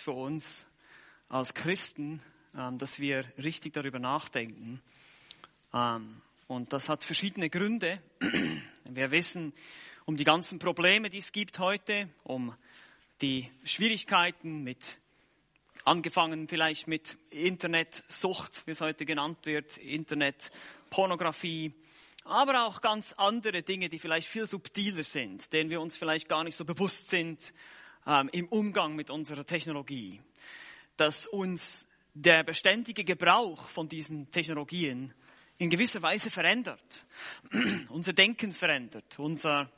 [0.00, 0.66] für uns
[1.28, 2.20] als Christen,
[2.56, 4.80] ähm, dass wir richtig darüber nachdenken.
[5.72, 8.02] Ähm, und das hat verschiedene Gründe.
[8.84, 9.52] Wir wissen
[10.04, 12.52] um die ganzen Probleme, die es gibt heute, um
[13.20, 14.98] die Schwierigkeiten mit,
[15.84, 21.72] angefangen vielleicht mit Internetsucht, wie es heute genannt wird, Internetpornografie,
[22.24, 26.42] aber auch ganz andere Dinge, die vielleicht viel subtiler sind, denen wir uns vielleicht gar
[26.42, 27.52] nicht so bewusst sind
[28.06, 30.20] ähm, im Umgang mit unserer Technologie.
[30.96, 35.14] Dass uns der beständige Gebrauch von diesen Technologien
[35.58, 37.06] in gewisser Weise verändert,
[37.88, 39.70] unser Denken verändert, unser,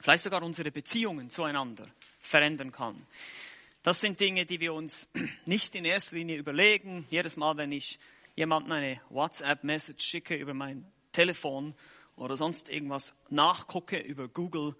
[0.00, 1.86] vielleicht sogar unsere Beziehungen zueinander
[2.18, 3.06] verändern kann.
[3.82, 5.08] Das sind Dinge, die wir uns
[5.46, 7.06] nicht in erster Linie überlegen.
[7.08, 7.98] Jedes Mal, wenn ich
[8.36, 11.74] jemandem eine WhatsApp-Message schicke über mein Telefon
[12.16, 14.76] oder sonst irgendwas nachgucke über Google,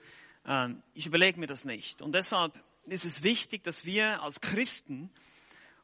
[0.95, 2.03] ich überlege mir das nicht.
[2.03, 2.53] Und deshalb
[2.87, 5.11] ist es wichtig, dass wir als Christen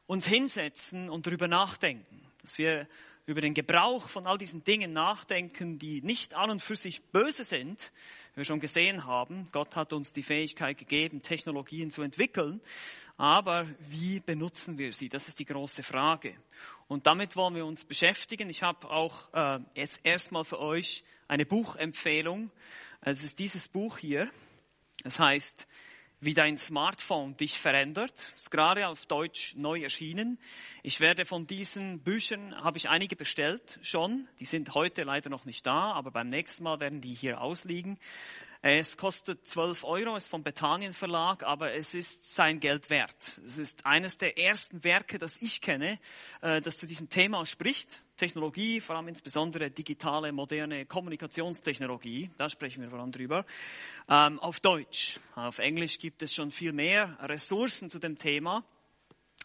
[0.07, 2.87] uns hinsetzen und darüber nachdenken, dass wir
[3.27, 7.43] über den Gebrauch von all diesen Dingen nachdenken, die nicht an und für sich böse
[7.43, 7.91] sind,
[8.33, 9.49] wie wir schon gesehen haben.
[9.51, 12.61] Gott hat uns die Fähigkeit gegeben, Technologien zu entwickeln,
[13.17, 15.09] aber wie benutzen wir sie?
[15.09, 16.35] Das ist die große Frage.
[16.87, 18.49] Und damit wollen wir uns beschäftigen.
[18.49, 22.49] Ich habe auch äh, jetzt erstmal für euch eine Buchempfehlung.
[23.01, 24.31] Es ist dieses Buch hier.
[25.03, 25.67] Es heißt
[26.19, 28.33] wie dein Smartphone dich verändert.
[28.35, 30.39] Ist gerade auf Deutsch neu erschienen.
[30.81, 34.27] Ich werde von diesen Büchern, habe ich einige bestellt schon.
[34.39, 37.99] Die sind heute leider noch nicht da, aber beim nächsten Mal werden die hier ausliegen.
[38.63, 43.39] Es kostet 12 Euro, ist vom Bethanien Verlag, aber es ist sein Geld wert.
[43.45, 45.99] Es ist eines der ersten Werke, das ich kenne,
[46.41, 48.01] äh, das zu diesem Thema spricht.
[48.17, 53.45] Technologie, vor allem insbesondere digitale, moderne Kommunikationstechnologie, da sprechen wir vor allem drüber,
[54.09, 55.19] ähm, auf Deutsch.
[55.35, 58.63] Auf Englisch gibt es schon viel mehr Ressourcen zu dem Thema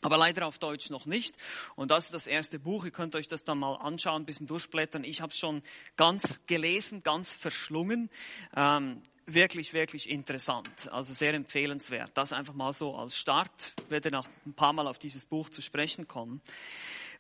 [0.02, 1.36] aber leider auf Deutsch noch nicht.
[1.76, 2.84] Und das ist das erste Buch.
[2.84, 5.04] Ihr könnt euch das dann mal anschauen, ein bisschen durchblättern.
[5.04, 5.62] Ich habe es schon
[5.96, 8.10] ganz gelesen, ganz verschlungen.
[8.56, 10.90] Ähm, wirklich, wirklich interessant.
[10.90, 12.10] Also sehr empfehlenswert.
[12.14, 13.74] Das einfach mal so als Start.
[13.84, 16.40] Ich werde noch ein paar Mal auf dieses Buch zu sprechen kommen.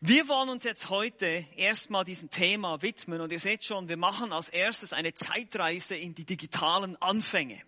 [0.04, 3.20] Wir wollen uns jetzt heute erstmal diesem Thema widmen.
[3.20, 7.62] Und ihr seht schon, wir machen als erstes eine Zeitreise in die digitalen Anfänge.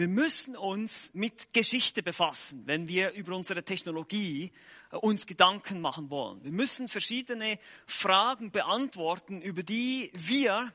[0.00, 4.52] Wir müssen uns mit Geschichte befassen, wenn wir über unsere Technologie
[4.92, 6.38] äh, uns Gedanken machen wollen.
[6.44, 10.72] Wir müssen verschiedene Fragen beantworten, über die wir,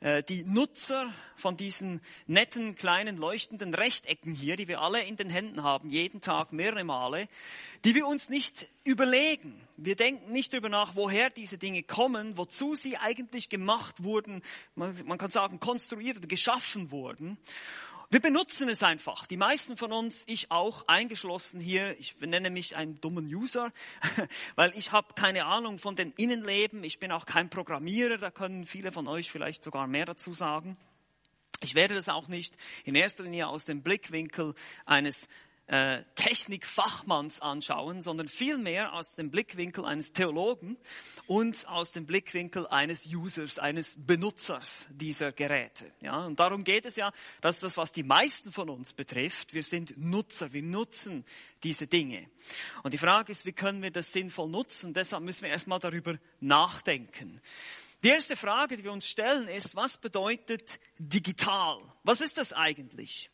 [0.00, 5.28] äh, die Nutzer von diesen netten, kleinen, leuchtenden Rechtecken hier, die wir alle in den
[5.28, 7.28] Händen haben, jeden Tag mehrere Male,
[7.84, 9.60] die wir uns nicht überlegen.
[9.76, 14.40] Wir denken nicht darüber nach, woher diese Dinge kommen, wozu sie eigentlich gemacht wurden,
[14.76, 17.36] man, kann sagen, konstruiert oder geschaffen wurden.
[18.12, 19.24] Wir benutzen es einfach.
[19.24, 21.98] Die meisten von uns, ich auch, eingeschlossen hier.
[21.98, 23.72] Ich nenne mich einen dummen User,
[24.54, 26.84] weil ich habe keine Ahnung von den Innenleben.
[26.84, 28.18] Ich bin auch kein Programmierer.
[28.18, 30.76] Da können viele von euch vielleicht sogar mehr dazu sagen.
[31.62, 35.26] Ich werde das auch nicht in erster Linie aus dem Blickwinkel eines
[35.66, 40.76] äh, Technikfachmanns anschauen, sondern vielmehr aus dem Blickwinkel eines Theologen
[41.26, 45.92] und aus dem Blickwinkel eines Users, eines Benutzers dieser Geräte.
[46.00, 49.62] Ja, und darum geht es ja, dass das, was die meisten von uns betrifft, wir
[49.62, 51.24] sind Nutzer, wir nutzen
[51.62, 52.28] diese Dinge.
[52.82, 54.92] Und die Frage ist, wie können wir das sinnvoll nutzen?
[54.92, 57.40] Deshalb müssen wir erstmal darüber nachdenken.
[58.02, 61.78] Die erste Frage, die wir uns stellen, ist, was bedeutet digital?
[62.02, 63.30] Was ist das eigentlich?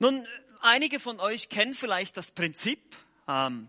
[0.00, 0.26] Nun,
[0.66, 2.96] Einige von euch kennen vielleicht das Prinzip,
[3.28, 3.68] ähm,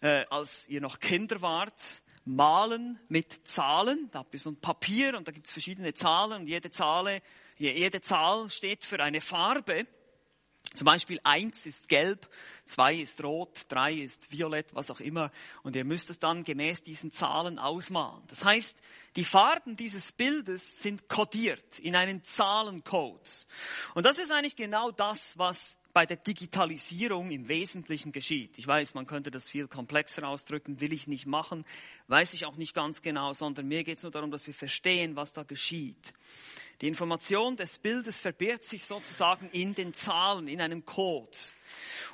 [0.00, 4.08] äh, als ihr noch Kinder wart, malen mit Zahlen.
[4.10, 7.20] Da habt ihr so ein Papier und da gibt es verschiedene Zahlen und jede, Zahl,
[7.58, 9.86] jede Zahl steht für eine Farbe.
[10.74, 12.26] Zum Beispiel eins ist gelb,
[12.64, 15.30] zwei ist rot, drei ist violett, was auch immer.
[15.62, 18.22] Und ihr müsst es dann gemäß diesen Zahlen ausmalen.
[18.28, 18.80] Das heißt,
[19.16, 23.46] die Farben dieses Bildes sind kodiert in einen Zahlencode.
[23.94, 28.58] Und das ist eigentlich genau das, was bei der Digitalisierung im Wesentlichen geschieht.
[28.58, 31.64] Ich weiß, man könnte das viel komplexer ausdrücken, will ich nicht machen,
[32.08, 35.14] weiß ich auch nicht ganz genau, sondern mir geht es nur darum, dass wir verstehen,
[35.14, 36.12] was da geschieht.
[36.80, 41.38] Die Information des Bildes verbirgt sich sozusagen in den Zahlen, in einem Code.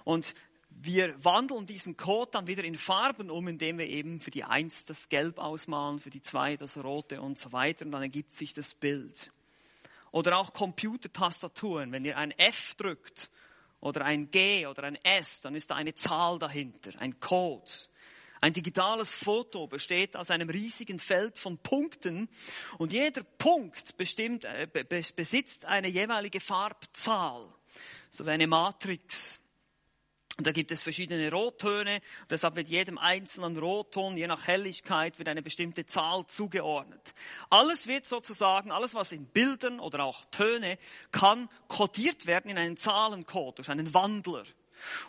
[0.05, 0.35] Und
[0.69, 4.85] wir wandeln diesen Code dann wieder in Farben um, indem wir eben für die Eins
[4.85, 7.87] das Gelb ausmalen, für die Zwei das Rote und so weiter.
[7.87, 9.33] Und dann ergibt sich das Bild.
[10.13, 11.93] Oder auch Computertastaturen.
[11.93, 13.31] Wenn ihr ein F drückt,
[13.81, 17.71] oder ein G oder ein S, dann ist da eine Zahl dahinter, ein Code.
[18.43, 22.29] Ein digitales Foto besteht aus einem riesigen Feld von Punkten
[22.79, 24.67] und jeder Punkt bestimmt, äh,
[25.15, 27.53] besitzt eine jeweilige Farbzahl,
[28.09, 29.39] so wie eine Matrix.
[30.41, 32.01] Und da gibt es verschiedene Rottöne.
[32.31, 37.13] Deshalb wird jedem einzelnen Rotton, je nach Helligkeit, wird eine bestimmte Zahl zugeordnet.
[37.51, 40.79] Alles wird sozusagen, alles was in Bildern oder auch Töne,
[41.13, 44.45] kann kodiert werden in einen Zahlencode durch einen Wandler.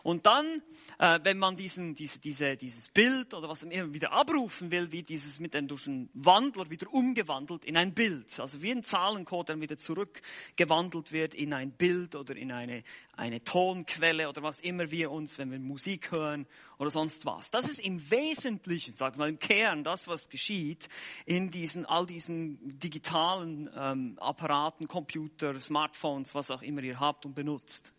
[0.03, 0.61] Und dann,
[0.99, 5.03] äh, wenn man diesen, diese, diese, dieses Bild oder was immer wieder abrufen will, wie
[5.03, 8.39] dieses mit einem durch einen Wandler wieder umgewandelt in ein Bild.
[8.39, 12.83] Also wie ein Zahlencode dann wieder zurückgewandelt wird in ein Bild oder in eine,
[13.15, 16.47] eine Tonquelle oder was immer wir uns, wenn wir Musik hören
[16.77, 17.51] oder sonst was.
[17.51, 20.89] Das ist im Wesentlichen, sag mal im Kern, das, was geschieht
[21.25, 27.35] in diesen, all diesen digitalen ähm, Apparaten, Computer, Smartphones, was auch immer ihr habt und
[27.35, 27.93] benutzt.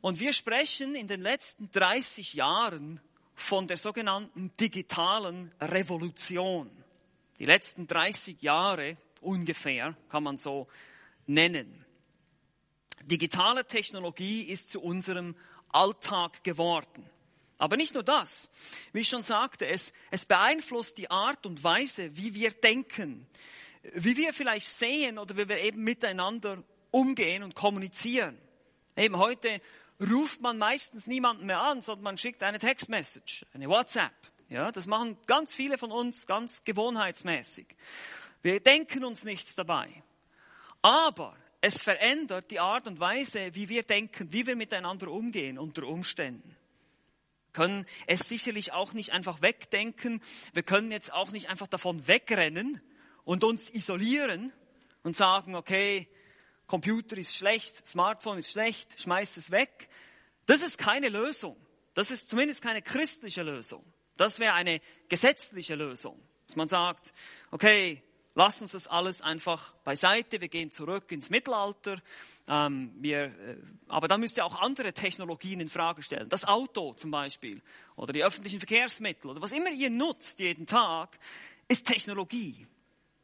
[0.00, 3.00] Und wir sprechen in den letzten 30 Jahren
[3.34, 6.70] von der sogenannten digitalen Revolution.
[7.38, 10.68] Die letzten 30 Jahre ungefähr kann man so
[11.26, 11.84] nennen.
[13.02, 15.36] Digitale Technologie ist zu unserem
[15.68, 17.08] Alltag geworden.
[17.58, 18.50] Aber nicht nur das.
[18.92, 23.26] Wie ich schon sagte, es, es beeinflusst die Art und Weise, wie wir denken,
[23.94, 28.38] wie wir vielleicht sehen oder wie wir eben miteinander umgehen und kommunizieren.
[28.96, 29.60] Eben heute
[30.00, 34.12] ruft man meistens niemanden mehr an, sondern man schickt eine Textmessage, eine WhatsApp.
[34.48, 37.66] Ja, das machen ganz viele von uns ganz gewohnheitsmäßig.
[38.42, 40.02] Wir denken uns nichts dabei.
[40.82, 45.86] Aber es verändert die Art und Weise, wie wir denken, wie wir miteinander umgehen unter
[45.86, 46.56] Umständen.
[47.52, 50.22] Können es sicherlich auch nicht einfach wegdenken.
[50.52, 52.80] Wir können jetzt auch nicht einfach davon wegrennen
[53.24, 54.52] und uns isolieren
[55.02, 56.08] und sagen, okay,
[56.70, 59.88] Computer ist schlecht, Smartphone ist schlecht, schmeiß es weg.
[60.46, 61.56] Das ist keine Lösung.
[61.94, 63.84] Das ist zumindest keine christliche Lösung.
[64.16, 66.22] Das wäre eine gesetzliche Lösung.
[66.46, 67.12] Dass man sagt,
[67.50, 68.04] okay,
[68.36, 72.00] lass uns das alles einfach beiseite, wir gehen zurück ins Mittelalter.
[72.46, 73.56] Ähm, wir, äh,
[73.88, 76.28] aber dann müsst ihr auch andere Technologien in Frage stellen.
[76.28, 77.62] Das Auto zum Beispiel
[77.96, 81.18] oder die öffentlichen Verkehrsmittel oder was immer ihr nutzt jeden Tag,
[81.66, 82.68] ist Technologie.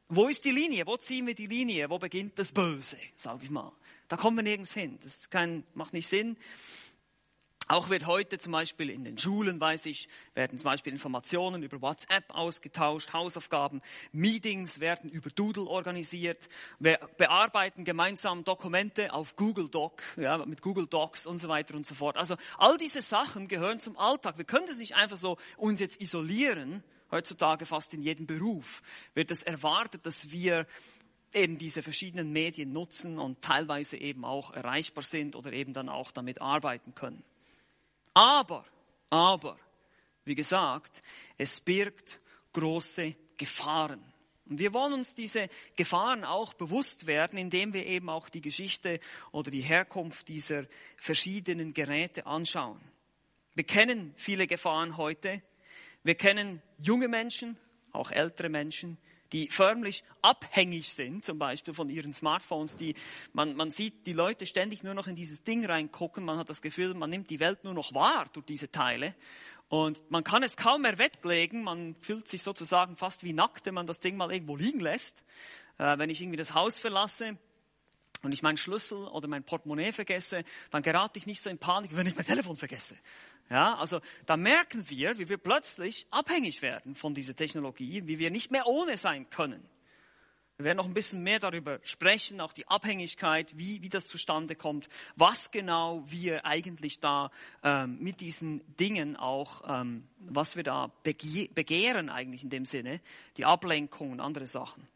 [0.09, 0.87] Wo ist die Linie?
[0.87, 1.91] Wo ziehen wir die Linie?
[1.91, 3.73] Wo beginnt das Böse, sage ich mal?
[4.07, 4.99] Da kommen wir nirgends hin.
[5.03, 6.37] Das ist kein, macht nicht Sinn.
[7.69, 11.83] Auch wird heute zum Beispiel in den Schulen, weiß ich, werden zum Beispiel Informationen über
[11.83, 13.83] WhatsApp ausgetauscht, Hausaufgaben,
[14.13, 16.49] Meetings werden über Doodle organisiert,
[16.79, 21.85] wir bearbeiten gemeinsam Dokumente auf Google Doc, ja, mit Google Docs und so weiter und
[21.85, 22.17] so fort.
[22.17, 24.39] Also all diese Sachen gehören zum Alltag.
[24.39, 28.83] Wir können das nicht einfach so uns jetzt isolieren heutzutage fast in jedem Beruf
[29.15, 30.67] wird es erwartet, dass wir
[31.33, 36.11] eben diese verschiedenen Medien nutzen und teilweise eben auch erreichbar sind oder eben dann auch
[36.11, 37.23] damit arbeiten können.
[38.15, 38.65] Aber,
[39.11, 39.59] aber,
[40.25, 41.03] wie gesagt,
[41.37, 42.21] es birgt
[42.53, 44.03] große Gefahren.
[44.49, 49.01] Und wir wollen uns diese Gefahren auch bewusst werden, indem wir eben auch die Geschichte
[49.33, 50.67] oder die Herkunft dieser
[50.97, 52.81] verschiedenen Geräte anschauen.
[53.55, 55.43] Wir kennen viele Gefahren heute,
[56.07, 57.57] wir kennen junge Menschen,
[57.93, 58.99] auch ältere Menschen,
[59.33, 62.95] die förmlich abhängig sind, zum Beispiel von ihren Smartphones, die,
[63.33, 66.63] man, man sieht die Leute ständig nur noch in dieses Ding reingucken, man hat das
[66.63, 69.17] Gefühl, man nimmt die Welt nur noch wahr durch diese Teile
[69.69, 73.75] und man kann es kaum mehr weglegen, man fühlt sich sozusagen fast wie nackt, wenn
[73.75, 75.25] man das Ding mal irgendwo liegen lässt.
[75.79, 77.37] Äh, wenn ich irgendwie das Haus verlasse,
[78.27, 81.97] und ich meinen Schlüssel oder mein Portemonnaie vergesse, dann gerate ich nicht so in Panik,
[81.97, 82.97] wenn ich mein Telefon vergesse.
[83.49, 88.31] Ja, also da merken wir, wie wir plötzlich abhängig werden von dieser Technologie, wie wir
[88.31, 89.67] nicht mehr ohne sein können.
[90.57, 94.57] Wir werden noch ein bisschen mehr darüber sprechen, auch die Abhängigkeit, wie, wie das zustande
[94.57, 97.31] kommt, was genau wir eigentlich da
[97.63, 103.03] ähm, mit diesen Dingen auch, ähm, was wir da begehren eigentlich in dem Sinne,
[103.37, 104.89] die Ablenkung und andere Sachen.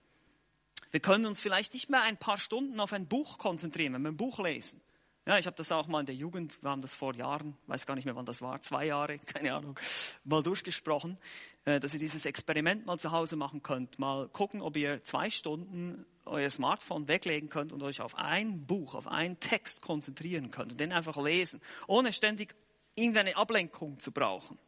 [0.91, 4.11] Wir können uns vielleicht nicht mehr ein paar Stunden auf ein Buch konzentrieren, wenn wir
[4.11, 4.81] ein Buch lesen.
[5.27, 7.87] Ja, ich habe das auch mal in der Jugend, wir haben das vor Jahren, weiß
[7.87, 9.79] gar nicht mehr, wann das war, zwei Jahre, keine Ahnung,
[10.25, 11.19] mal durchgesprochen,
[11.67, 13.99] äh, dass ihr dieses Experiment mal zu Hause machen könnt.
[13.99, 18.95] Mal gucken, ob ihr zwei Stunden euer Smartphone weglegen könnt und euch auf ein Buch,
[18.95, 22.55] auf einen Text konzentrieren könnt und den einfach lesen, ohne ständig
[22.95, 24.59] irgendeine Ablenkung zu brauchen.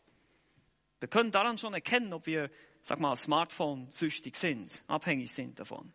[1.00, 2.50] Wir können daran schon erkennen, ob wir,
[2.83, 5.93] sag mal, Smartphone-süchtig sind, abhängig sind davon.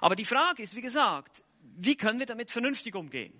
[0.00, 1.42] Aber die Frage ist, wie gesagt,
[1.76, 3.32] wie können wir damit vernünftig umgehen?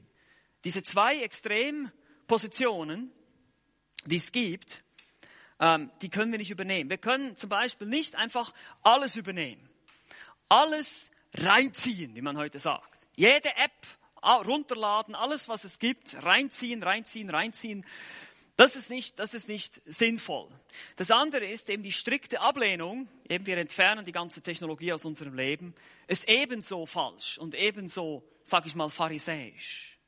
[0.64, 3.12] Diese zwei Extrempositionen,
[4.06, 4.82] die es gibt,
[5.58, 6.90] ähm, die können wir nicht übernehmen.
[6.90, 8.52] Wir können zum Beispiel nicht einfach
[8.82, 9.68] alles übernehmen.
[10.48, 13.06] Alles reinziehen, wie man heute sagt.
[13.14, 13.86] Jede App
[14.22, 17.84] runterladen, alles was es gibt, reinziehen, reinziehen, reinziehen.
[18.60, 20.46] Das ist nicht, das ist nicht sinnvoll.
[20.96, 25.32] Das andere ist eben die strikte Ablehnung, eben wir entfernen die ganze Technologie aus unserem
[25.32, 25.74] Leben,
[26.08, 29.98] ist ebenso falsch und ebenso, sag ich mal, pharisäisch.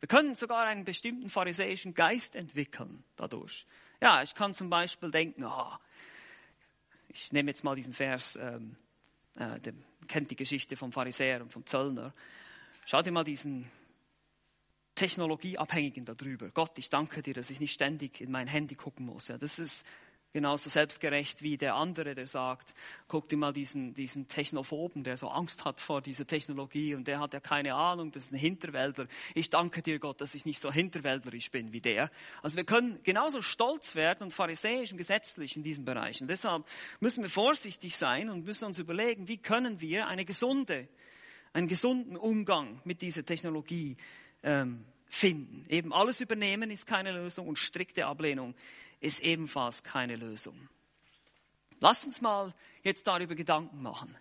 [0.00, 3.64] Wir können sogar einen bestimmten pharisäischen Geist entwickeln dadurch.
[4.02, 5.72] Ja, ich kann zum Beispiel denken, oh,
[7.08, 8.76] ich nehme jetzt mal diesen Vers, ähm,
[9.36, 9.72] äh, der
[10.06, 12.12] kennt die Geschichte vom Pharisäer und vom Zöllner.
[12.84, 13.70] Schau dir mal diesen
[14.94, 16.50] Technologieabhängigen darüber.
[16.50, 19.28] Gott, ich danke dir, dass ich nicht ständig in mein Handy gucken muss.
[19.28, 19.86] Ja, das ist
[20.32, 22.74] genauso selbstgerecht wie der andere, der sagt,
[23.06, 27.20] guck dir mal diesen, diesen Technophoben, der so Angst hat vor dieser Technologie und der
[27.20, 29.06] hat ja keine Ahnung, das ist ein Hinterwäldler.
[29.34, 32.10] Ich danke dir, Gott, dass ich nicht so hinterwäldlerisch bin wie der.
[32.42, 36.28] Also wir können genauso stolz werden und pharisäisch und gesetzlich in diesen Bereichen.
[36.28, 36.64] Deshalb
[37.00, 40.88] müssen wir vorsichtig sein und müssen uns überlegen, wie können wir eine gesunde,
[41.52, 43.96] einen gesunden Umgang mit dieser Technologie
[44.42, 45.66] ähm, finden.
[45.68, 48.54] Eben alles übernehmen ist keine Lösung und strikte Ablehnung
[49.00, 50.68] ist ebenfalls keine Lösung.
[51.80, 54.16] Lass uns mal jetzt darüber Gedanken machen.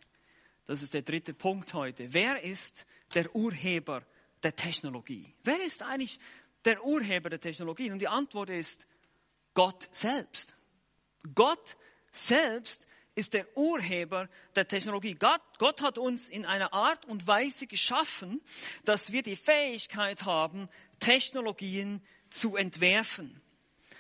[0.65, 2.13] Das ist der dritte Punkt heute.
[2.13, 4.03] Wer ist der Urheber
[4.41, 5.33] der Technologie?
[5.43, 6.19] Wer ist eigentlich
[6.65, 7.91] der Urheber der Technologie?
[7.91, 8.87] Und die Antwort ist
[9.53, 10.55] Gott selbst.
[11.35, 11.77] Gott
[12.11, 15.15] selbst ist der Urheber der Technologie.
[15.15, 18.41] Gott, Gott hat uns in einer Art und Weise geschaffen,
[18.85, 23.41] dass wir die Fähigkeit haben, Technologien zu entwerfen.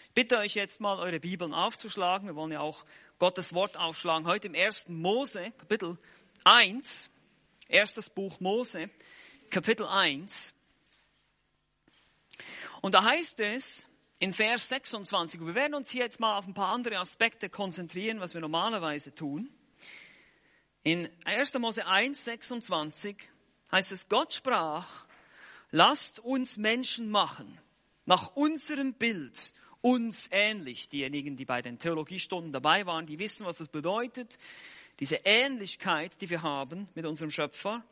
[0.07, 2.27] Ich bitte euch jetzt mal, eure Bibeln aufzuschlagen.
[2.27, 2.85] Wir wollen ja auch
[3.19, 4.27] Gottes Wort aufschlagen.
[4.27, 5.97] Heute im ersten Mose, Kapitel
[6.43, 7.09] 1,
[7.67, 8.89] erstes Buch Mose,
[9.49, 10.53] Kapitel 1.
[12.81, 13.87] Und da heißt es,
[14.21, 15.41] in Vers 26.
[15.43, 19.15] Wir werden uns hier jetzt mal auf ein paar andere Aspekte konzentrieren, was wir normalerweise
[19.15, 19.49] tun.
[20.83, 21.55] In 1.
[21.55, 23.17] Mose 1, 26
[23.71, 25.07] heißt es, Gott sprach,
[25.71, 27.59] lasst uns Menschen machen,
[28.05, 30.87] nach unserem Bild, uns ähnlich.
[30.87, 34.37] Diejenigen, die bei den Theologiestunden dabei waren, die wissen, was das bedeutet.
[34.99, 37.83] Diese Ähnlichkeit, die wir haben mit unserem Schöpfer.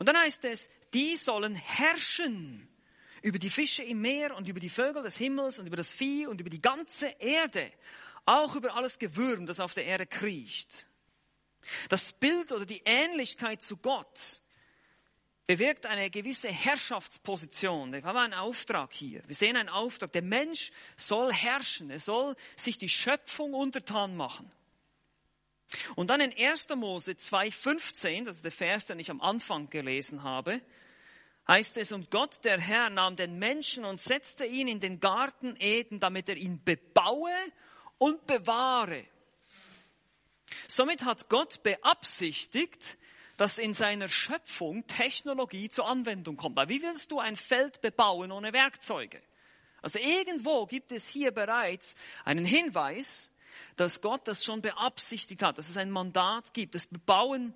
[0.00, 2.68] Und dann heißt es, die sollen herrschen
[3.24, 6.26] über die Fische im Meer und über die Vögel des Himmels und über das Vieh
[6.26, 7.72] und über die ganze Erde,
[8.26, 10.86] auch über alles Gewürm, das auf der Erde kriecht.
[11.88, 14.42] Das Bild oder die Ähnlichkeit zu Gott
[15.46, 17.94] bewirkt eine gewisse Herrschaftsposition.
[17.94, 19.22] Wir haben einen Auftrag hier.
[19.26, 20.12] Wir sehen einen Auftrag.
[20.12, 21.88] Der Mensch soll herrschen.
[21.88, 24.52] Er soll sich die Schöpfung untertan machen.
[25.96, 26.68] Und dann in 1.
[26.76, 30.60] Mose 2,15, das ist der Vers, den ich am Anfang gelesen habe,
[31.46, 35.56] heißt es, und Gott, der Herr, nahm den Menschen und setzte ihn in den Garten
[35.58, 37.32] Eden, damit er ihn bebaue
[37.98, 39.04] und bewahre.
[40.68, 42.96] Somit hat Gott beabsichtigt,
[43.36, 46.56] dass in seiner Schöpfung Technologie zur Anwendung kommt.
[46.56, 49.20] Weil wie willst du ein Feld bebauen ohne Werkzeuge?
[49.82, 53.32] Also irgendwo gibt es hier bereits einen Hinweis,
[53.76, 56.74] dass Gott das schon beabsichtigt hat, dass es ein Mandat gibt.
[56.74, 57.54] Das Bebauen,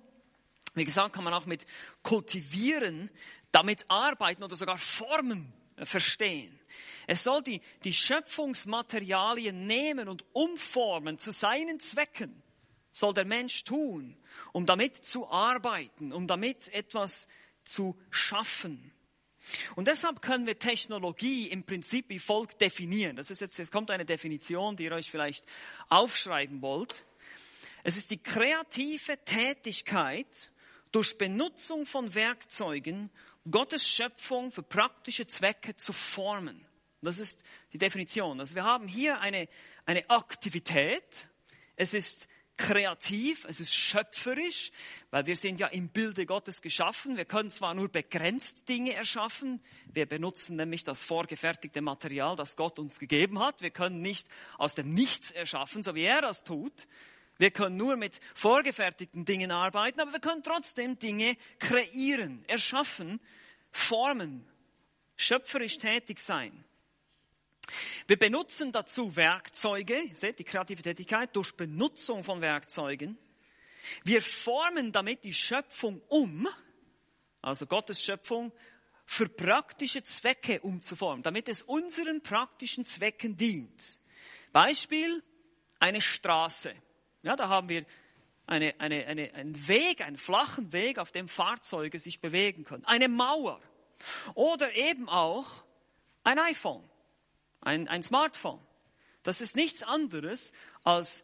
[0.75, 1.65] wie gesagt, kann man auch mit
[2.03, 3.09] kultivieren
[3.51, 5.53] damit arbeiten oder sogar Formen
[5.83, 6.59] verstehen.
[7.07, 12.43] Es soll die, die Schöpfungsmaterialien nehmen und umformen zu seinen Zwecken,
[12.91, 14.17] soll der Mensch tun,
[14.51, 17.27] um damit zu arbeiten, um damit etwas
[17.65, 18.91] zu schaffen.
[19.75, 23.15] Und deshalb können wir Technologie im Prinzip wie folgt definieren.
[23.15, 25.45] Das ist jetzt, jetzt kommt eine Definition, die ihr euch vielleicht
[25.87, 27.05] aufschreiben wollt.
[27.83, 30.51] Es ist die kreative Tätigkeit
[30.91, 33.09] durch Benutzung von Werkzeugen
[33.49, 36.65] Gottes Schöpfung für praktische Zwecke zu formen.
[37.01, 37.43] Das ist
[37.73, 38.39] die Definition.
[38.39, 39.47] Also wir haben hier eine,
[39.85, 41.29] eine Aktivität.
[41.75, 42.27] Es ist
[42.59, 44.71] kreativ, es ist schöpferisch,
[45.11, 47.15] weil wir sind ja im Bilde Gottes geschaffen.
[47.15, 52.77] Wir können zwar nur begrenzt Dinge erschaffen, wir benutzen nämlich das vorgefertigte Material, das Gott
[52.77, 53.61] uns gegeben hat.
[53.61, 54.27] Wir können nicht
[54.57, 56.87] aus dem Nichts erschaffen, so wie er das tut.
[57.39, 63.21] Wir können nur mit vorgefertigten Dingen arbeiten, aber wir können trotzdem Dinge kreieren, erschaffen,
[63.71, 64.45] formen,
[65.15, 66.65] schöpferisch tätig sein.
[68.07, 73.17] Wir benutzen dazu Werkzeuge, seht die kreative Tätigkeit, durch Benutzung von Werkzeugen.
[74.03, 76.45] Wir formen damit die Schöpfung um,
[77.41, 78.51] also Gottes Schöpfung,
[79.05, 84.01] für praktische Zwecke umzuformen, damit es unseren praktischen Zwecken dient.
[84.51, 85.23] Beispiel,
[85.79, 86.75] eine Straße.
[87.21, 87.85] Ja, da haben wir
[88.47, 92.85] eine, eine, eine, einen Weg, einen flachen Weg, auf dem Fahrzeuge sich bewegen können.
[92.85, 93.61] Eine Mauer.
[94.33, 95.63] Oder eben auch
[96.23, 96.83] ein iPhone,
[97.61, 98.59] ein, ein Smartphone.
[99.23, 101.23] Das ist nichts anderes als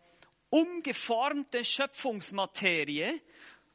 [0.50, 3.22] umgeformte Schöpfungsmaterie,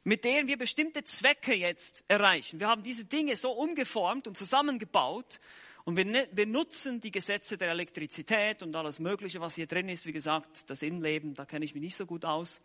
[0.03, 2.59] mit der wir bestimmte Zwecke jetzt erreichen.
[2.59, 5.39] Wir haben diese Dinge so umgeformt und zusammengebaut,
[5.83, 9.89] und wir, ne, wir nutzen die Gesetze der Elektrizität und alles Mögliche, was hier drin
[9.89, 10.05] ist.
[10.05, 12.61] Wie gesagt, das Innenleben, da kenne ich mich nicht so gut aus.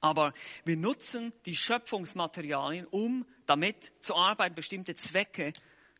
[0.00, 0.32] Aber
[0.64, 5.52] wir nutzen die Schöpfungsmaterialien, um damit zu arbeiten, bestimmte Zwecke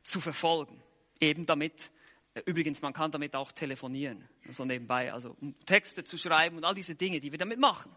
[0.03, 0.83] zu verfolgen.
[1.19, 1.91] eben damit,
[2.35, 6.65] äh, übrigens, man kann damit auch telefonieren, so nebenbei, also um Texte zu schreiben und
[6.65, 7.91] all diese Dinge, die wir damit machen.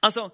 [0.00, 0.32] Also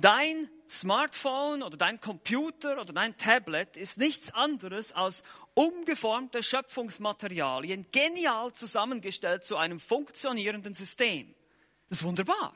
[0.00, 5.22] dein Smartphone oder dein Computer oder dein Tablet ist nichts anderes als
[5.54, 11.34] umgeformte Schöpfungsmaterialien, genial zusammengestellt zu einem funktionierenden System.
[11.88, 12.54] Das ist wunderbar.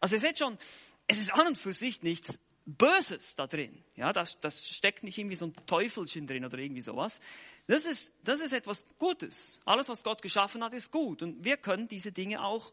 [0.00, 0.58] Also ihr seht schon,
[1.06, 3.82] es ist an und für sich nichts Böses da drin.
[3.96, 7.20] Ja, das, das steckt nicht irgendwie so ein Teufelchen drin oder irgendwie sowas.
[7.66, 9.60] Das ist, das ist etwas Gutes.
[9.64, 11.22] Alles, was Gott geschaffen hat, ist gut.
[11.22, 12.72] Und wir können diese Dinge auch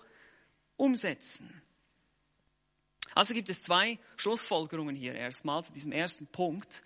[0.76, 1.62] umsetzen.
[3.18, 6.84] Also gibt es zwei Schlussfolgerungen hier erstmal zu diesem ersten Punkt,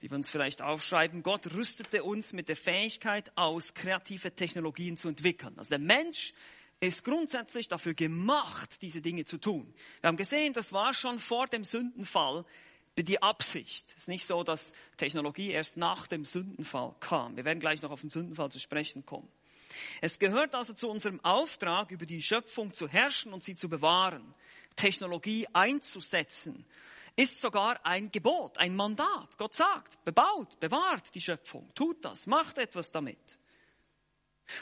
[0.00, 1.22] die wir uns vielleicht aufschreiben.
[1.22, 5.52] Gott rüstete uns mit der Fähigkeit aus, kreative Technologien zu entwickeln.
[5.58, 6.32] Also der Mensch
[6.80, 9.74] ist grundsätzlich dafür gemacht, diese Dinge zu tun.
[10.00, 12.46] Wir haben gesehen, das war schon vor dem Sündenfall
[12.96, 13.90] die Absicht.
[13.90, 17.36] Es ist nicht so, dass Technologie erst nach dem Sündenfall kam.
[17.36, 19.28] Wir werden gleich noch auf den Sündenfall zu sprechen kommen.
[20.00, 24.34] Es gehört also zu unserem Auftrag, über die Schöpfung zu herrschen und sie zu bewahren,
[24.76, 26.64] Technologie einzusetzen,
[27.16, 29.38] ist sogar ein Gebot, ein Mandat.
[29.38, 33.38] Gott sagt, bebaut, bewahrt die Schöpfung, tut das, macht etwas damit.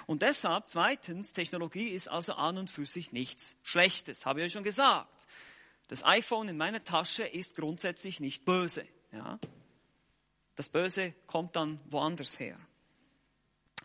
[0.06, 4.50] Und deshalb, zweitens, Technologie ist also an und für sich nichts Schlechtes, habe ich ja
[4.50, 5.26] schon gesagt.
[5.88, 8.86] Das iPhone in meiner Tasche ist grundsätzlich nicht böse.
[9.12, 9.38] Ja?
[10.54, 12.58] Das Böse kommt dann woanders her.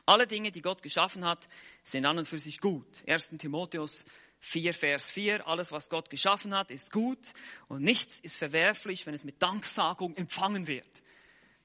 [0.06, 1.48] Alle Dinge, die Gott geschaffen hat,
[1.84, 3.04] sind an und für sich gut.
[3.08, 3.30] 1.
[3.38, 4.06] Timotheus
[4.40, 7.34] 4, Vers 4, alles, was Gott geschaffen hat, ist gut
[7.68, 11.04] und nichts ist verwerflich, wenn es mit Danksagung empfangen wird.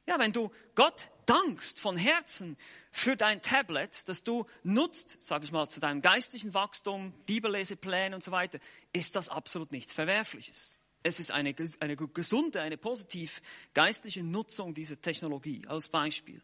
[0.06, 2.58] Ja, wenn du Gott dankst von Herzen
[2.90, 8.22] für dein Tablet, das du nutzt, sage ich mal, zu deinem geistlichen Wachstum, Bibellesepläne und
[8.22, 8.58] so weiter,
[8.92, 10.78] ist das absolut nichts Verwerfliches.
[11.02, 13.40] Es ist eine, eine gesunde, eine positiv
[13.72, 16.42] geistliche Nutzung dieser Technologie als Beispiel.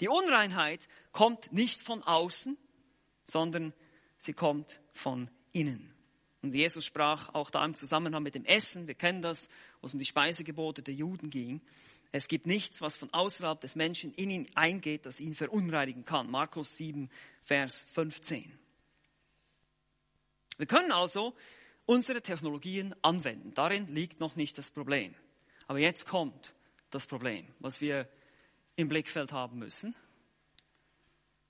[0.00, 2.56] Die Unreinheit kommt nicht von außen,
[3.24, 3.72] sondern
[4.18, 5.94] sie kommt von innen.
[6.42, 9.48] Und Jesus sprach auch da im Zusammenhang mit dem Essen, wir kennen das,
[9.80, 11.60] wo es um die Speisegebote der Juden ging.
[12.12, 16.30] Es gibt nichts, was von außerhalb des Menschen in ihn eingeht, das ihn verunreinigen kann.
[16.30, 17.10] Markus 7,
[17.42, 18.58] Vers 15.
[20.56, 21.34] Wir können also
[21.86, 23.52] unsere Technologien anwenden.
[23.54, 25.14] Darin liegt noch nicht das Problem.
[25.66, 26.54] Aber jetzt kommt
[26.90, 28.08] das Problem, was wir
[28.76, 29.94] im Blickfeld haben müssen.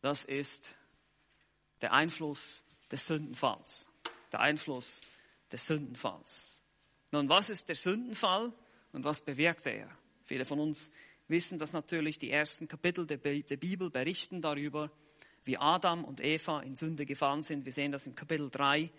[0.01, 0.75] Das ist
[1.81, 3.89] der Einfluss des Sündenfalls.
[4.33, 5.01] Der Einfluss
[5.51, 6.63] des Sündenfalls.
[7.11, 8.53] Nun, was ist der Sündenfall
[8.93, 9.89] und was bewirkt er?
[10.25, 10.91] Viele von uns
[11.29, 14.91] wissen, dass natürlich die ersten Kapitel der, Bibel berichten darüber,
[15.45, 17.65] wie Adam und Eva in Sünde gefahren sind.
[17.65, 18.91] Wir sehen das in Kapitel 3.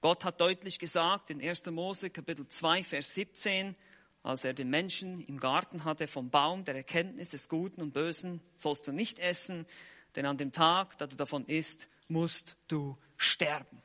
[0.00, 1.66] Gott hat deutlich gesagt in 1.
[1.66, 3.74] Mose Kapitel 2, Vers 17,
[4.22, 8.40] als er den Menschen im Garten hatte vom Baum der Erkenntnis des Guten und Bösen,
[8.54, 9.66] sollst du nicht essen,
[10.14, 13.82] denn an dem Tag, da du davon isst, musst du sterben.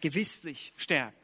[0.00, 1.16] Gewisslich sterben.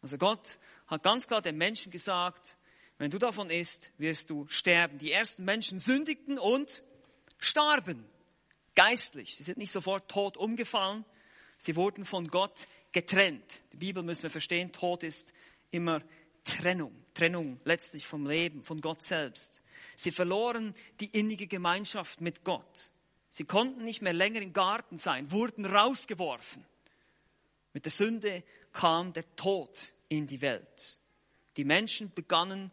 [0.00, 2.56] Also Gott hat ganz klar den Menschen gesagt,
[2.98, 4.98] wenn du davon isst, wirst du sterben.
[4.98, 6.82] Die ersten Menschen sündigten und
[7.38, 8.06] starben.
[8.74, 9.36] Geistlich.
[9.36, 11.04] Sie sind nicht sofort tot umgefallen.
[11.58, 13.62] Sie wurden von Gott getrennt.
[13.72, 14.72] Die Bibel müssen wir verstehen.
[14.72, 15.32] Tod ist
[15.70, 16.02] immer
[16.44, 16.94] Trennung.
[17.12, 19.62] Trennung letztlich vom Leben, von Gott selbst.
[19.94, 22.90] Sie verloren die innige Gemeinschaft mit Gott.
[23.36, 26.64] Sie konnten nicht mehr länger im Garten sein, wurden rausgeworfen.
[27.74, 30.98] Mit der Sünde kam der Tod in die Welt.
[31.58, 32.70] Die Menschen begannen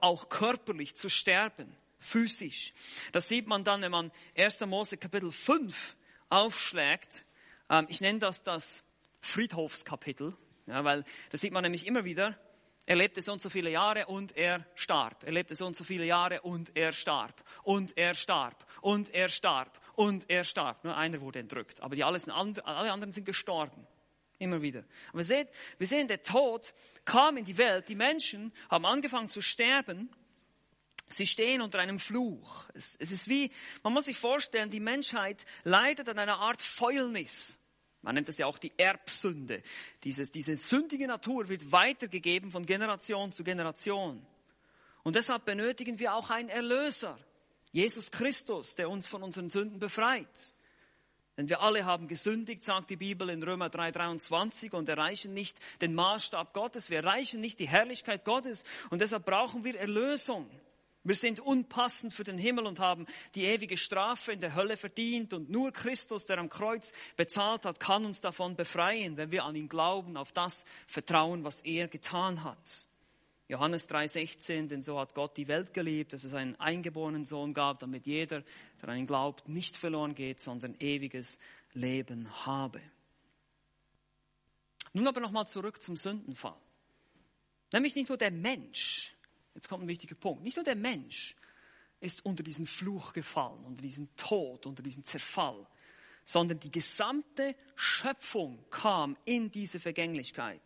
[0.00, 2.72] auch körperlich zu sterben, physisch.
[3.10, 4.60] Das sieht man dann, wenn man 1.
[4.66, 5.96] Mose Kapitel 5
[6.28, 7.24] aufschlägt.
[7.68, 8.84] Ähm, ich nenne das das
[9.20, 10.32] Friedhofskapitel,
[10.66, 12.38] weil da sieht man nämlich immer wieder,
[12.88, 15.22] er lebte so und so viele Jahre und er starb.
[15.22, 17.44] Er lebte so und so viele Jahre und er starb.
[17.62, 18.64] Und er starb.
[18.80, 19.78] Und er starb.
[19.98, 20.84] Und er starb.
[20.84, 21.82] Nur einer wurde entrückt.
[21.82, 23.84] Aber die alle, alle anderen sind gestorben.
[24.38, 24.84] Immer wieder.
[25.12, 26.72] Aber seht, wir sehen, der Tod
[27.04, 27.88] kam in die Welt.
[27.88, 30.08] Die Menschen haben angefangen zu sterben.
[31.08, 32.68] Sie stehen unter einem Fluch.
[32.74, 33.50] Es, es ist wie,
[33.82, 37.58] man muss sich vorstellen, die Menschheit leidet an einer Art Fäulnis.
[38.00, 39.64] Man nennt das ja auch die Erbsünde.
[40.04, 44.24] Dieses, diese sündige Natur wird weitergegeben von Generation zu Generation.
[45.02, 47.18] Und deshalb benötigen wir auch einen Erlöser.
[47.72, 50.54] Jesus Christus, der uns von unseren Sünden befreit.
[51.36, 55.94] Denn wir alle haben gesündigt, sagt die Bibel in Römer 3:23 und erreichen nicht den
[55.94, 60.50] Maßstab Gottes, wir erreichen nicht die Herrlichkeit Gottes und deshalb brauchen wir Erlösung.
[61.04, 65.32] Wir sind unpassend für den Himmel und haben die ewige Strafe in der Hölle verdient
[65.32, 69.54] und nur Christus, der am Kreuz bezahlt hat, kann uns davon befreien, wenn wir an
[69.54, 72.88] ihn glauben, auf das vertrauen, was er getan hat.
[73.48, 77.80] Johannes 3,16, denn so hat Gott die Welt geliebt, dass es einen eingeborenen Sohn gab,
[77.80, 78.44] damit jeder,
[78.80, 81.38] der an ihn glaubt, nicht verloren geht, sondern ewiges
[81.72, 82.82] Leben habe.
[84.92, 86.60] Nun aber nochmal zurück zum Sündenfall.
[87.72, 89.14] Nämlich nicht nur der Mensch,
[89.54, 91.34] jetzt kommt ein wichtiger Punkt, nicht nur der Mensch
[92.00, 95.66] ist unter diesen Fluch gefallen, unter diesen Tod, unter diesen Zerfall,
[96.28, 100.60] sondern die gesamte Schöpfung kam in diese Vergänglichkeit.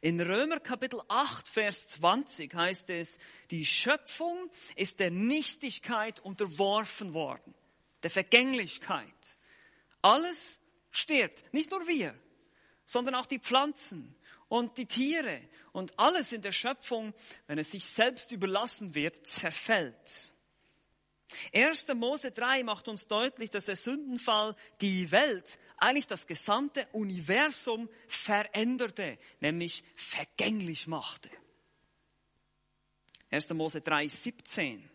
[0.00, 3.18] In Römer Kapitel 8, Vers 20 heißt es,
[3.50, 7.54] die Schöpfung ist der Nichtigkeit unterworfen worden,
[8.02, 9.38] der Vergänglichkeit.
[10.00, 10.58] Alles
[10.90, 12.18] stirbt, nicht nur wir,
[12.86, 14.16] sondern auch die Pflanzen
[14.48, 17.12] und die Tiere und alles in der Schöpfung,
[17.46, 20.33] wenn es sich selbst überlassen wird, zerfällt.
[21.52, 21.88] 1.
[21.94, 29.18] Mose 3 macht uns deutlich, dass der Sündenfall die Welt, eigentlich das gesamte Universum veränderte,
[29.40, 31.30] nämlich vergänglich machte.
[33.30, 33.50] 1.
[33.50, 34.90] Mose 3, 17.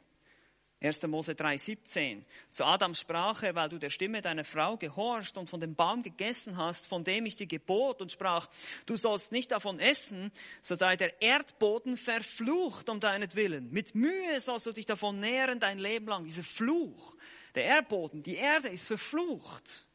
[0.82, 1.04] 1.
[1.08, 2.24] Mose 3,17.
[2.52, 6.04] Zu Adam sprach er, weil du der Stimme deiner Frau gehorcht und von dem Baum
[6.04, 8.48] gegessen hast, von dem ich dir gebot und sprach,
[8.86, 13.70] du sollst nicht davon essen, so sei der Erdboden verflucht um deinetwillen.
[13.72, 16.24] Mit Mühe sollst du dich davon nähren dein Leben lang.
[16.24, 17.18] Dieser Fluch,
[17.56, 19.86] der Erdboden, die Erde ist verflucht.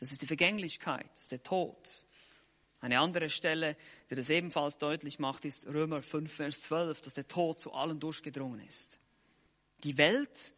[0.00, 2.06] Das ist die Vergänglichkeit, das ist der Tod.
[2.80, 3.78] Eine andere Stelle,
[4.10, 7.98] die das ebenfalls deutlich macht, ist Römer 5, Vers 12, dass der Tod zu allen
[7.98, 8.98] durchgedrungen ist.
[9.82, 10.54] Die Welt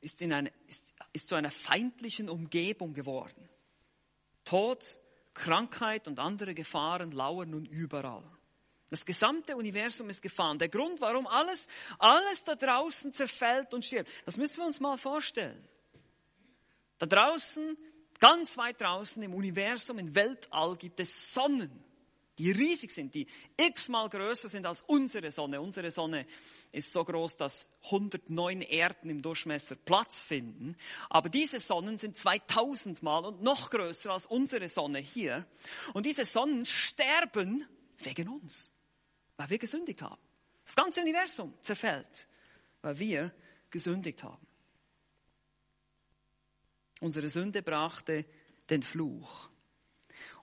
[0.00, 3.48] ist, in eine, ist, ist zu einer feindlichen Umgebung geworden.
[4.44, 4.98] Tod,
[5.32, 8.24] Krankheit und andere Gefahren lauern nun überall.
[8.90, 10.58] Das gesamte Universum ist gefahren.
[10.58, 11.66] Der Grund, warum alles,
[11.98, 15.66] alles da draußen zerfällt und stirbt, das müssen wir uns mal vorstellen.
[16.98, 17.76] Da draußen,
[18.20, 21.84] ganz weit draußen im Universum, im Weltall gibt es Sonnen
[22.38, 25.60] die riesig sind, die x-mal größer sind als unsere Sonne.
[25.60, 26.26] Unsere Sonne
[26.72, 30.76] ist so groß, dass 109 Erden im Durchmesser Platz finden.
[31.10, 35.46] Aber diese Sonnen sind 2000 Mal und noch größer als unsere Sonne hier.
[35.92, 37.66] Und diese Sonnen sterben
[37.98, 38.72] wegen uns,
[39.36, 40.20] weil wir gesündigt haben.
[40.64, 42.28] Das ganze Universum zerfällt,
[42.82, 43.34] weil wir
[43.70, 44.46] gesündigt haben.
[47.00, 48.24] Unsere Sünde brachte
[48.70, 49.50] den Fluch.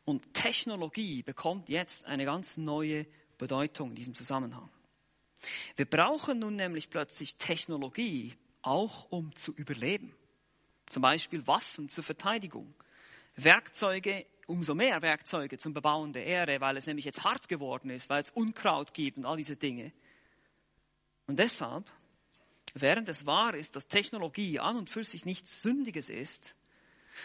[0.05, 3.05] Und Technologie bekommt jetzt eine ganz neue
[3.37, 4.69] Bedeutung in diesem Zusammenhang.
[5.75, 10.15] Wir brauchen nun nämlich plötzlich Technologie auch um zu überleben.
[10.85, 12.73] Zum Beispiel Waffen zur Verteidigung,
[13.35, 18.09] Werkzeuge, umso mehr Werkzeuge zum Bebauen der Erde, weil es nämlich jetzt hart geworden ist,
[18.09, 19.93] weil es Unkraut gibt und all diese Dinge.
[21.27, 21.89] Und deshalb,
[22.73, 26.55] während es wahr ist, dass Technologie an und für sich nichts Sündiges ist,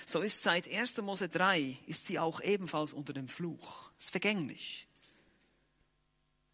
[0.05, 0.97] so ist seit 1.
[0.99, 3.91] Mose 3, ist sie auch ebenfalls unter dem Fluch.
[3.97, 4.87] Es ist vergänglich.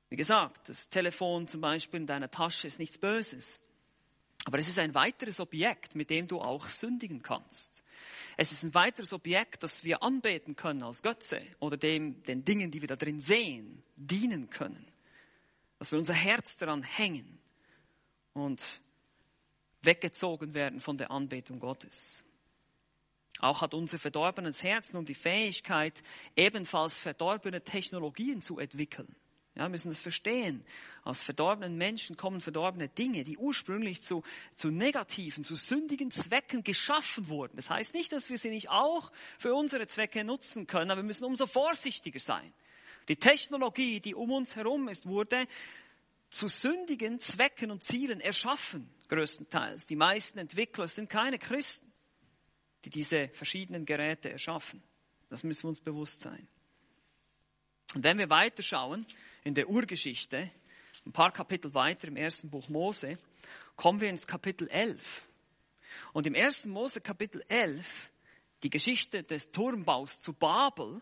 [0.08, 3.60] Wie gesagt, das Telefon zum Beispiel in deiner Tasche ist nichts Böses.
[4.44, 7.82] Aber es ist ein weiteres Objekt, mit dem du auch sündigen kannst.
[8.36, 12.70] Es ist ein weiteres Objekt, das wir anbeten können als Götze oder dem, den Dingen,
[12.70, 14.86] die wir da drin sehen, dienen können.
[15.78, 17.38] Dass wir unser Herz daran hängen
[18.32, 18.82] und
[19.82, 22.24] weggezogen werden von der Anbetung Gottes.
[23.40, 26.02] Auch hat unser verdorbenes Herz nun die Fähigkeit,
[26.36, 29.14] ebenfalls verdorbene Technologien zu entwickeln.
[29.54, 30.64] Ja, wir müssen das verstehen.
[31.04, 34.22] Aus verdorbenen Menschen kommen verdorbene Dinge, die ursprünglich zu,
[34.54, 37.56] zu negativen, zu sündigen Zwecken geschaffen wurden.
[37.56, 41.06] Das heißt nicht, dass wir sie nicht auch für unsere Zwecke nutzen können, aber wir
[41.06, 42.54] müssen umso vorsichtiger sein.
[43.08, 45.46] Die Technologie, die um uns herum ist, wurde
[46.30, 49.86] zu sündigen Zwecken und Zielen erschaffen, größtenteils.
[49.86, 51.91] Die meisten Entwickler sind keine Christen
[52.84, 54.82] die diese verschiedenen Geräte erschaffen.
[55.28, 56.46] Das müssen wir uns bewusst sein.
[57.94, 59.06] Und wenn wir weiterschauen
[59.44, 60.50] in der Urgeschichte,
[61.04, 63.18] ein paar Kapitel weiter im ersten Buch Mose,
[63.76, 65.26] kommen wir ins Kapitel 11.
[66.12, 68.10] Und im ersten Mose Kapitel 11,
[68.62, 71.00] die Geschichte des Turmbaus zu Babel,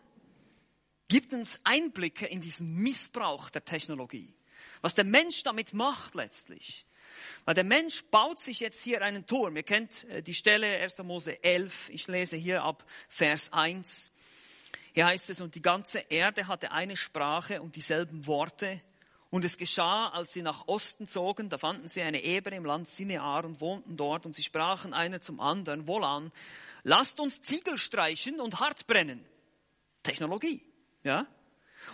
[1.07, 4.33] gibt uns Einblicke in diesen Missbrauch der Technologie.
[4.81, 6.85] Was der Mensch damit macht letztlich.
[7.45, 9.55] Weil der Mensch baut sich jetzt hier einen Turm.
[9.55, 10.99] Ihr kennt äh, die Stelle 1.
[10.99, 11.89] Mose 11.
[11.89, 14.11] Ich lese hier ab Vers 1.
[14.93, 18.81] Hier heißt es, und die ganze Erde hatte eine Sprache und dieselben Worte.
[19.29, 22.89] Und es geschah, als sie nach Osten zogen, da fanden sie eine Ebene im Land
[22.89, 26.33] Sinear und wohnten dort und sie sprachen einer zum anderen, wohlan,
[26.83, 29.25] lasst uns Ziegel streichen und hart brennen.
[30.03, 30.61] Technologie,
[31.03, 31.27] ja?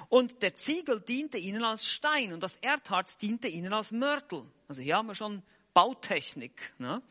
[0.09, 4.43] Und der Ziegel diente ihnen als Stein und das Erdharz diente ihnen als Mörtel.
[4.67, 5.43] Also hier haben wir schon
[5.77, 6.73] Bautechnik.
[6.79, 7.03] Ne?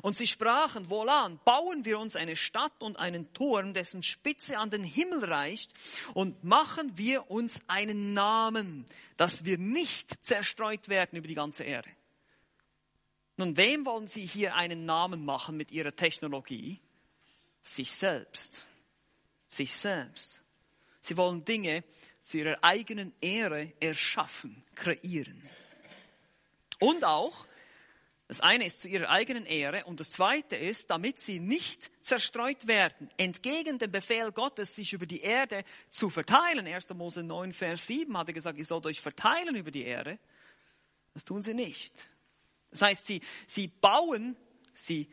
[0.00, 4.70] Und sie sprachen, wohlan, bauen wir uns eine Stadt und einen Turm, dessen Spitze an
[4.70, 5.74] den Himmel reicht,
[6.14, 8.86] und machen wir uns einen Namen,
[9.18, 11.90] dass wir nicht zerstreut werden über die ganze Erde.
[13.36, 16.80] Nun, wem wollen Sie hier einen Namen machen mit Ihrer Technologie?
[17.62, 18.64] Sich selbst.
[19.48, 20.42] Sich selbst.
[21.02, 21.84] Sie wollen Dinge
[22.24, 25.40] zu ihrer eigenen Ehre erschaffen, kreieren.
[26.80, 27.46] Und auch,
[28.26, 32.66] das eine ist zu ihrer eigenen Ehre und das zweite ist, damit sie nicht zerstreut
[32.66, 36.66] werden, entgegen dem Befehl Gottes, sich über die Erde zu verteilen.
[36.66, 36.88] 1.
[36.94, 40.18] Mose 9, Vers 7 hat er gesagt, ihr sollt euch verteilen über die Erde.
[41.12, 41.92] Das tun sie nicht.
[42.70, 44.36] Das heißt, sie, sie bauen,
[44.72, 45.08] sie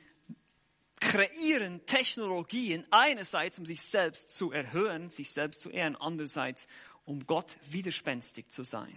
[1.01, 6.67] kreieren Technologien einerseits, um sich selbst zu erhöhen, sich selbst zu ehren, andererseits,
[7.05, 8.95] um Gott widerspenstig zu sein.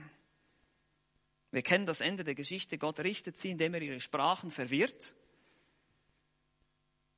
[1.50, 2.78] Wir kennen das Ende der Geschichte.
[2.78, 5.14] Gott richtet sie, indem er ihre Sprachen verwirrt.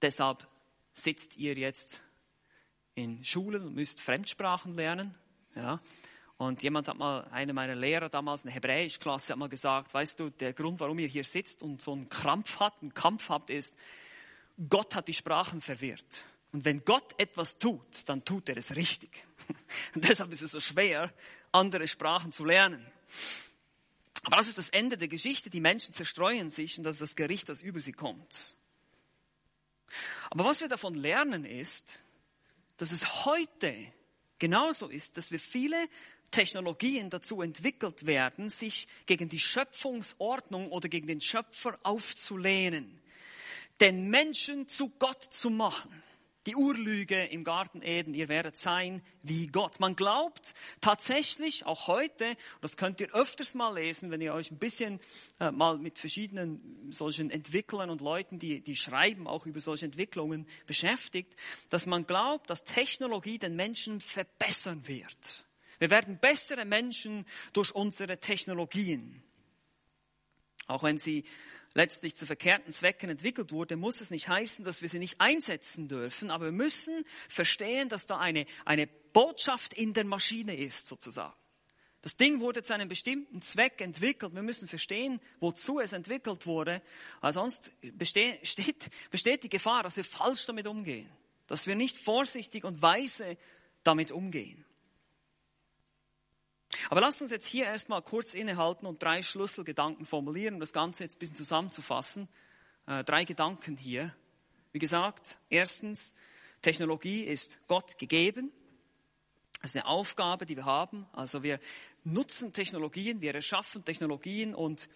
[0.02, 0.46] Deshalb
[0.92, 2.02] sitzt ihr jetzt
[2.94, 5.14] in Schulen und müsst Fremdsprachen lernen.
[5.54, 5.80] Ja.
[6.38, 10.28] Und jemand hat mal, einer meiner Lehrer damals, eine Hebräischklasse, hat mal gesagt, weißt du,
[10.28, 13.74] der Grund, warum ihr hier sitzt und so einen Krampf habt, einen Kampf habt, ist,
[14.68, 16.24] Gott hat die Sprachen verwirrt.
[16.52, 19.24] Und wenn Gott etwas tut, dann tut er es richtig.
[19.94, 21.12] Und deshalb ist es so schwer,
[21.52, 22.84] andere Sprachen zu lernen.
[24.22, 25.50] Aber das ist das Ende der Geschichte.
[25.50, 28.56] Die Menschen zerstreuen sich und das ist das Gericht, das über sie kommt.
[30.30, 32.02] Aber was wir davon lernen ist,
[32.76, 33.74] dass es heute
[34.38, 35.88] genauso ist, dass wir viele
[36.30, 43.00] Technologien dazu entwickelt werden, sich gegen die Schöpfungsordnung oder gegen den Schöpfer aufzulehnen,
[43.80, 46.02] den Menschen zu Gott zu machen.
[46.46, 49.80] Die Urlüge im Garten Eden, ihr werdet sein wie Gott.
[49.80, 54.58] Man glaubt tatsächlich auch heute, das könnt ihr öfters mal lesen, wenn ihr euch ein
[54.58, 55.00] bisschen
[55.40, 60.46] äh, mal mit verschiedenen solchen Entwicklern und Leuten, die, die schreiben auch über solche Entwicklungen
[60.66, 61.34] beschäftigt,
[61.68, 65.44] dass man glaubt, dass Technologie den Menschen verbessern wird.
[65.80, 69.20] Wir werden bessere Menschen durch unsere Technologien.
[70.68, 71.24] Auch wenn sie
[71.76, 75.88] letztlich zu verkehrten Zwecken entwickelt wurde, muss es nicht heißen, dass wir sie nicht einsetzen
[75.88, 81.36] dürfen, aber wir müssen verstehen, dass da eine, eine Botschaft in der Maschine ist, sozusagen.
[82.00, 84.34] Das Ding wurde zu einem bestimmten Zweck entwickelt.
[84.34, 86.80] Wir müssen verstehen, wozu es entwickelt wurde.
[87.20, 91.10] Weil sonst besteht, steht, besteht die Gefahr, dass wir falsch damit umgehen.
[91.48, 93.36] Dass wir nicht vorsichtig und weise
[93.82, 94.64] damit umgehen.
[96.90, 101.02] Aber lasst uns jetzt hier erstmal kurz innehalten und drei Schlüsselgedanken formulieren, um das Ganze
[101.02, 102.28] jetzt ein bisschen zusammenzufassen.
[102.86, 104.14] Äh, drei Gedanken hier.
[104.72, 106.14] Wie gesagt, erstens,
[106.62, 108.52] Technologie ist Gott gegeben.
[109.60, 111.06] Das ist eine Aufgabe, die wir haben.
[111.12, 111.60] Also wir
[112.04, 114.88] nutzen Technologien, wir erschaffen Technologien und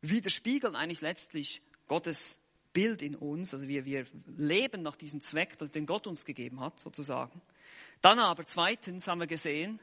[0.00, 2.40] widerspiegeln eigentlich letztlich Gottes
[2.72, 3.54] Bild in uns.
[3.54, 7.40] Also wir, wir leben nach diesem Zweck, den Gott uns gegeben hat, sozusagen.
[8.00, 9.80] Dann aber zweitens haben wir gesehen,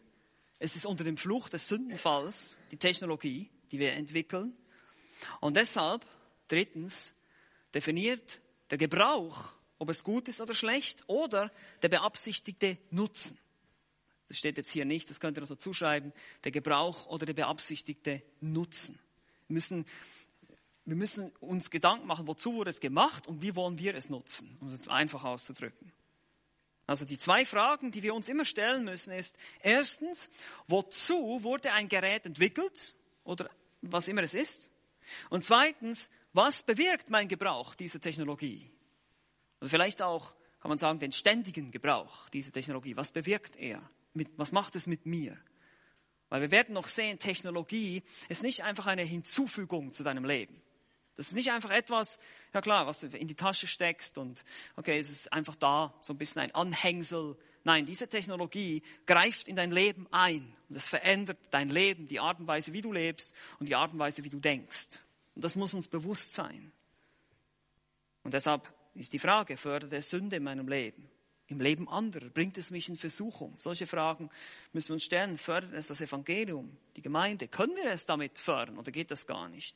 [0.60, 4.56] es ist unter dem Fluch des Sündenfalls die Technologie, die wir entwickeln.
[5.39, 6.06] Und deshalb,
[6.50, 7.13] drittens,
[7.74, 13.38] definiert der Gebrauch, ob es gut ist oder schlecht, oder der beabsichtigte Nutzen.
[14.28, 17.34] Das steht jetzt hier nicht, das könnt ihr noch dazu schreiben, der Gebrauch oder der
[17.34, 19.00] beabsichtigte Nutzen.
[19.48, 19.86] Wir müssen,
[20.86, 24.58] wir müssen uns Gedanken machen, wozu wurde es gemacht und wie wollen wir es nutzen,
[24.60, 25.91] um es einfach auszudrücken.
[26.89, 30.28] Also die zwei Fragen, die wir uns immer stellen müssen, ist erstens,
[30.65, 33.47] wozu wurde ein Gerät entwickelt oder
[33.84, 34.71] was immer es ist?
[35.30, 38.71] Und zweitens, was bewirkt mein Gebrauch dieser Technologie?
[39.60, 42.97] Also vielleicht auch, kann man sagen, den ständigen Gebrauch dieser Technologie.
[42.97, 43.88] Was bewirkt er?
[44.15, 45.38] Mit, was macht es mit mir?
[46.30, 50.60] Weil wir werden noch sehen, Technologie ist nicht einfach eine Hinzufügung zu deinem Leben.
[51.19, 52.17] Das ist nicht einfach etwas,
[52.53, 54.45] ja klar, was du in die Tasche steckst und
[54.77, 57.36] okay, es ist einfach da, so ein bisschen ein Anhängsel.
[57.65, 62.39] Nein, diese Technologie greift in dein Leben ein und es verändert dein Leben, die Art
[62.39, 64.97] und Weise, wie du lebst und die Art und Weise, wie du denkst.
[65.36, 66.71] Und das muss uns bewusst sein.
[68.23, 71.10] Und deshalb ist die Frage, fördert es Sünde in meinem Leben?
[71.47, 72.29] Im Leben anderer?
[72.29, 73.55] Bringt es mich in Versuchung?
[73.58, 74.29] Solche Fragen
[74.71, 75.38] müssen wir uns stellen.
[75.38, 77.49] Fördert es das Evangelium, die Gemeinde?
[77.49, 79.75] Können wir es damit fördern oder geht das gar nicht?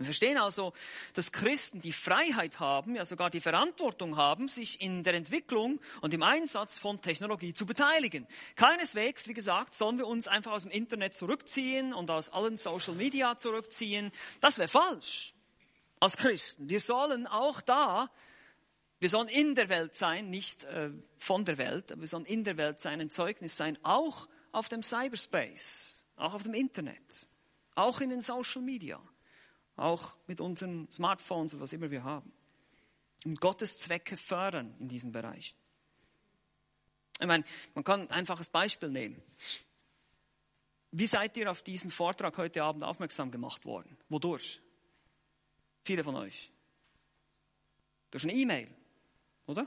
[0.00, 0.72] Wir verstehen also,
[1.12, 6.14] dass Christen die Freiheit haben, ja sogar die Verantwortung haben, sich in der Entwicklung und
[6.14, 8.26] im Einsatz von Technologie zu beteiligen.
[8.56, 12.94] Keineswegs, wie gesagt, sollen wir uns einfach aus dem Internet zurückziehen und aus allen Social
[12.94, 14.10] Media zurückziehen.
[14.40, 15.34] Das wäre falsch
[16.00, 16.70] als Christen.
[16.70, 18.10] Wir sollen auch da,
[19.00, 22.42] wir sollen in der Welt sein, nicht äh, von der Welt, aber wir sollen in
[22.42, 27.26] der Welt sein, ein Zeugnis sein, auch auf dem Cyberspace, auch auf dem Internet,
[27.74, 28.98] auch in den Social Media.
[29.80, 32.32] Auch mit unseren Smartphones und was immer wir haben.
[33.24, 35.54] Und Gottes Zwecke fördern in diesem Bereich.
[37.18, 39.22] Ich meine, man kann ein einfaches Beispiel nehmen.
[40.92, 43.96] Wie seid ihr auf diesen Vortrag heute Abend aufmerksam gemacht worden?
[44.08, 44.60] Wodurch?
[45.82, 46.50] Viele von euch.
[48.10, 48.68] Durch eine E-Mail,
[49.46, 49.66] oder?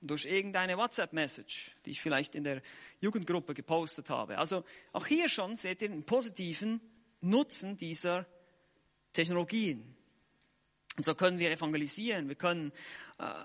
[0.00, 2.60] Durch irgendeine WhatsApp-Message, die ich vielleicht in der
[3.00, 4.38] Jugendgruppe gepostet habe.
[4.38, 6.80] Also auch hier schon seht ihr einen positiven
[7.20, 8.26] Nutzen dieser
[9.12, 9.96] Technologien.
[10.96, 12.72] Und so können wir evangelisieren, wir können
[13.18, 13.44] äh,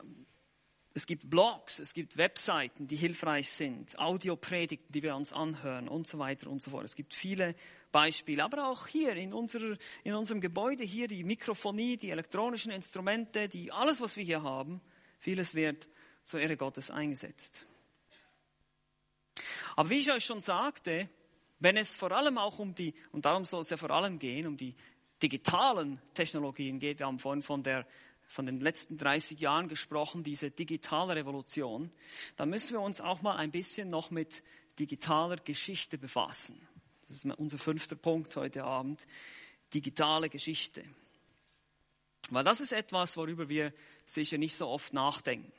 [0.98, 6.08] es gibt Blogs, es gibt Webseiten, die hilfreich sind, Audiopredigten, die wir uns anhören und
[6.08, 6.86] so weiter und so fort.
[6.86, 7.54] Es gibt viele
[7.92, 13.48] Beispiele, aber auch hier in, unserer, in unserem Gebäude hier die Mikrofonie, die elektronischen Instrumente,
[13.48, 14.82] die alles, was wir hier haben,
[15.20, 15.88] vieles wird
[16.24, 17.68] zur Ehre Gottes eingesetzt.
[19.76, 21.08] Aber wie ich euch schon sagte,
[21.60, 24.48] wenn es vor allem auch um die, und darum soll es ja vor allem gehen,
[24.48, 24.74] um die
[25.22, 27.86] digitalen Technologien geht, wir haben vorhin von der
[28.28, 31.92] von den letzten 30 Jahren gesprochen, diese digitale Revolution,
[32.36, 34.44] dann müssen wir uns auch mal ein bisschen noch mit
[34.80, 36.60] digitaler Geschichte befassen.
[37.08, 39.08] Das ist unser fünfter Punkt heute Abend,
[39.74, 40.84] digitale Geschichte.
[42.30, 43.74] Weil das ist etwas, worüber wir
[44.06, 45.52] sicher nicht so oft nachdenken.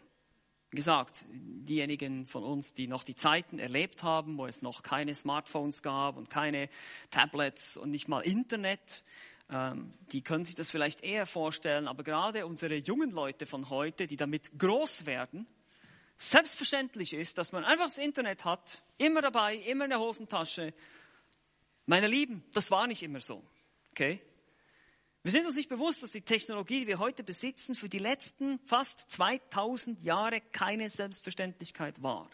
[0.70, 5.14] Wie gesagt, diejenigen von uns, die noch die Zeiten erlebt haben, wo es noch keine
[5.14, 6.68] Smartphones gab und keine
[7.10, 9.04] Tablets und nicht mal Internet,
[9.50, 14.06] ähm, die können sich das vielleicht eher vorstellen, aber gerade unsere jungen Leute von heute,
[14.06, 15.46] die damit groß werden,
[16.18, 20.74] selbstverständlich ist, dass man einfach das Internet hat, immer dabei, immer in der Hosentasche.
[21.86, 23.42] Meine Lieben, das war nicht immer so.
[23.92, 24.20] Okay?
[25.22, 28.58] Wir sind uns nicht bewusst, dass die Technologie, die wir heute besitzen, für die letzten
[28.60, 32.30] fast 2000 Jahre keine Selbstverständlichkeit war.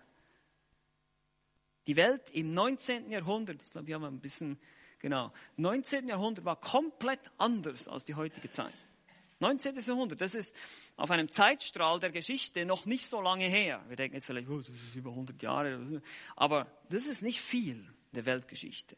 [1.87, 3.11] Die Welt im 19.
[3.11, 4.59] Jahrhundert, ich glaube, wir haben ein bisschen
[5.05, 5.35] Genau.
[5.59, 6.09] 19.
[6.09, 8.73] Jahrhundert war komplett anders als die heutige Zeit.
[9.41, 9.79] 19.
[9.79, 10.57] Jahrhundert, das ist
[10.97, 13.85] auf einem Zeitstrahl der Geschichte noch nicht so lange her.
[13.89, 16.01] Wir denken jetzt vielleicht, oh, das ist über 100 Jahre,
[16.37, 18.97] aber das ist nicht viel der Weltgeschichte.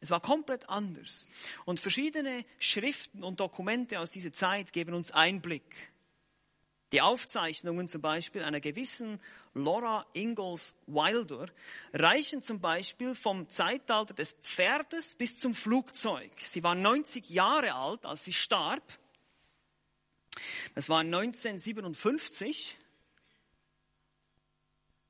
[0.00, 1.28] Es war komplett anders.
[1.64, 5.92] Und verschiedene Schriften und Dokumente aus dieser Zeit geben uns Einblick
[6.94, 9.20] die Aufzeichnungen zum Beispiel einer gewissen
[9.52, 11.48] Laura Ingalls Wilder
[11.92, 16.30] reichen zum Beispiel vom Zeitalter des Pferdes bis zum Flugzeug.
[16.46, 18.96] Sie war 90 Jahre alt, als sie starb.
[20.76, 22.78] Das war 1957.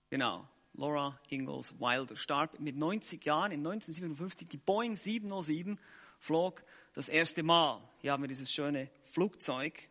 [0.09, 4.49] Genau, Laura Ingalls Wilder starb mit 90 Jahren in 1957.
[4.49, 5.79] Die Boeing 707
[6.18, 7.87] flog das erste Mal.
[8.01, 9.90] Hier haben wir dieses schöne Flugzeug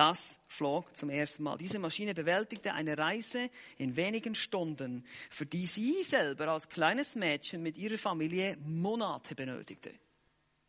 [0.00, 1.58] das flog zum ersten Mal.
[1.58, 7.62] Diese Maschine bewältigte eine Reise in wenigen Stunden, für die sie selber als kleines Mädchen
[7.62, 9.92] mit ihrer Familie Monate benötigte.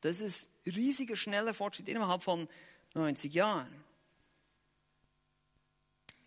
[0.01, 2.49] Das ist riesiger, schneller Fortschritt innerhalb von
[2.93, 3.73] 90 Jahren.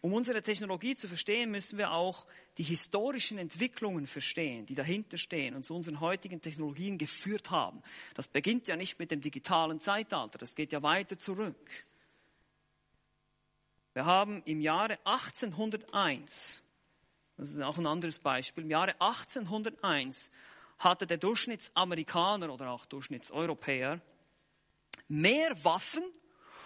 [0.00, 5.54] Um unsere Technologie zu verstehen, müssen wir auch die historischen Entwicklungen verstehen, die dahinter stehen
[5.54, 7.82] und zu unseren heutigen Technologien geführt haben.
[8.14, 11.84] Das beginnt ja nicht mit dem digitalen Zeitalter, das geht ja weiter zurück.
[13.94, 16.60] Wir haben im Jahre 1801,
[17.36, 20.32] das ist auch ein anderes Beispiel, im Jahre 1801
[20.78, 24.00] hatte der Durchschnittsamerikaner oder auch Durchschnittseuropäer
[25.06, 26.02] mehr Waffen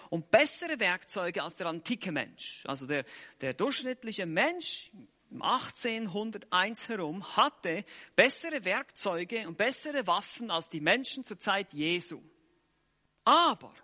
[0.09, 2.65] und bessere Werkzeuge als der antike Mensch.
[2.67, 3.05] Also der,
[3.43, 4.91] der durchschnittliche Mensch
[5.31, 7.85] im 1801 herum hatte
[8.17, 12.23] bessere Werkzeuge und bessere Waffen als die Menschen zur Zeit Jesu.
[13.25, 13.75] Aber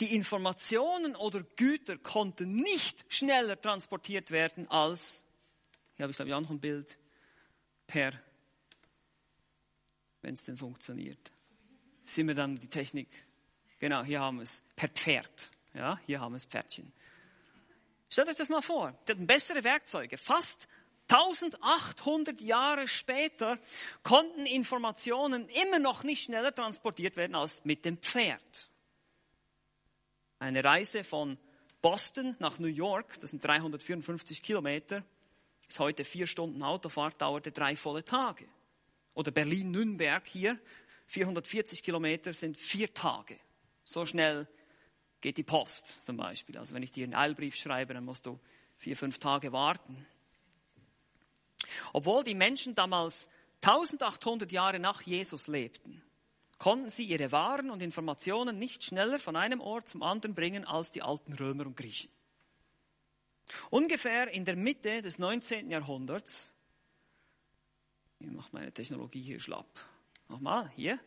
[0.00, 5.24] die Informationen oder Güter konnten nicht schneller transportiert werden als,
[5.96, 6.98] hier habe ich glaube ich auch noch ein Bild,
[7.86, 8.12] per,
[10.22, 11.32] wenn es denn funktioniert.
[12.04, 13.08] Sind wir dann die Technik,
[13.78, 15.50] genau, hier haben wir es, per Pferd.
[15.74, 16.92] Ja, hier haben wir es Pferdchen.
[18.10, 20.16] Stellt euch das mal vor, die hatten bessere Werkzeuge.
[20.16, 20.66] Fast
[21.08, 23.58] 1800 Jahre später
[24.02, 28.67] konnten Informationen immer noch nicht schneller transportiert werden als mit dem Pferd.
[30.38, 31.36] Eine Reise von
[31.82, 35.04] Boston nach New York, das sind 354 Kilometer,
[35.68, 38.46] ist heute vier Stunden Autofahrt, dauerte drei volle Tage.
[39.14, 40.58] Oder Berlin-Nürnberg hier,
[41.06, 43.38] 440 Kilometer sind vier Tage.
[43.84, 44.46] So schnell
[45.20, 46.56] geht die Post zum Beispiel.
[46.56, 48.38] Also wenn ich dir einen Eilbrief schreibe, dann musst du
[48.76, 50.06] vier, fünf Tage warten.
[51.92, 53.28] Obwohl die Menschen damals
[53.62, 56.02] 1800 Jahre nach Jesus lebten,
[56.58, 60.90] konnten sie ihre Waren und Informationen nicht schneller von einem Ort zum anderen bringen als
[60.90, 62.10] die alten Römer und Griechen.
[63.70, 65.70] Ungefähr in der Mitte des 19.
[65.70, 66.52] Jahrhunderts,
[68.18, 69.66] ich mache meine Technologie hier schlapp.
[70.28, 70.98] Nochmal, hier.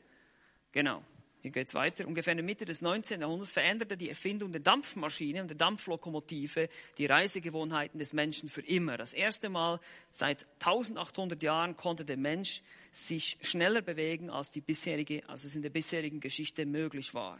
[0.72, 1.04] Genau.
[1.42, 3.22] Hier geht's weiter, ungefähr in der Mitte des 19.
[3.22, 6.70] Jahrhunderts veränderte die Erfindung der Dampfmaschine und der Dampflokomotive
[7.00, 8.98] die Reisegewohnheiten des Menschen für immer.
[8.98, 9.80] Das erste Mal
[10.12, 12.62] seit 1800 Jahren konnte der Mensch
[12.92, 17.39] sich schneller bewegen, als, die bisherige, als es in der bisherigen Geschichte möglich war.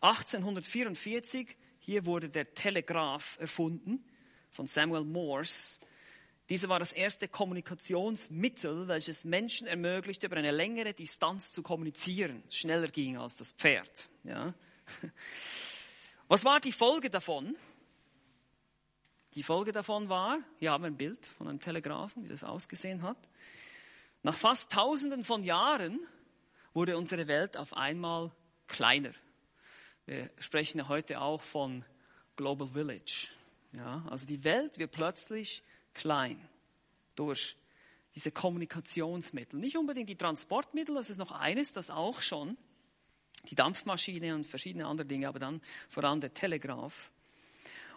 [0.00, 4.04] 1844, hier wurde der Telegraph erfunden
[4.50, 5.78] von Samuel Morse.
[6.48, 12.42] Diese war das erste Kommunikationsmittel, welches Menschen ermöglichte, über eine längere Distanz zu kommunizieren.
[12.48, 14.08] Schneller ging als das Pferd.
[14.24, 14.54] Ja.
[16.28, 17.54] Was war die Folge davon?
[19.34, 23.02] Die Folge davon war, hier haben wir ein Bild von einem Telegraphen, wie das ausgesehen
[23.02, 23.18] hat.
[24.22, 26.00] Nach fast tausenden von Jahren
[26.72, 28.32] wurde unsere Welt auf einmal
[28.68, 29.12] kleiner.
[30.06, 31.84] Wir sprechen heute auch von
[32.36, 33.28] Global Village.
[33.72, 35.62] Ja, also die Welt wird plötzlich
[35.98, 36.40] klein
[37.14, 37.56] durch
[38.14, 39.60] diese Kommunikationsmittel.
[39.60, 42.56] Nicht unbedingt die Transportmittel, das ist noch eines, das auch schon,
[43.50, 47.10] die Dampfmaschine und verschiedene andere Dinge, aber dann vor allem der Telegraph.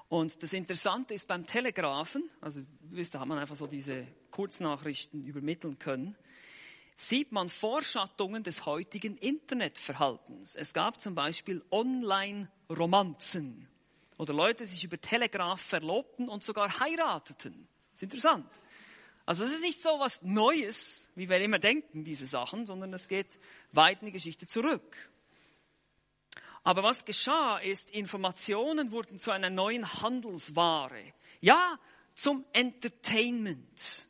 [0.10, 2.62] Und das Interessante ist beim Telegraphen, also
[3.12, 6.18] da hat man einfach so diese Kurznachrichten übermitteln können,
[6.95, 10.56] sieht man Vorschattungen des heutigen Internetverhaltens.
[10.56, 13.68] Es gab zum Beispiel Online-Romanzen
[14.18, 17.68] oder Leute, die sich über Telegraph verlobten und sogar heirateten.
[18.02, 18.49] Ist interessant.
[19.28, 23.08] Also es ist nicht so was Neues, wie wir immer denken, diese Sachen, sondern es
[23.08, 23.39] geht
[23.74, 25.12] weit in die Geschichte zurück.
[26.64, 31.14] Aber was geschah ist, Informationen wurden zu einer neuen Handelsware.
[31.41, 31.78] Ja,
[32.16, 34.08] zum Entertainment.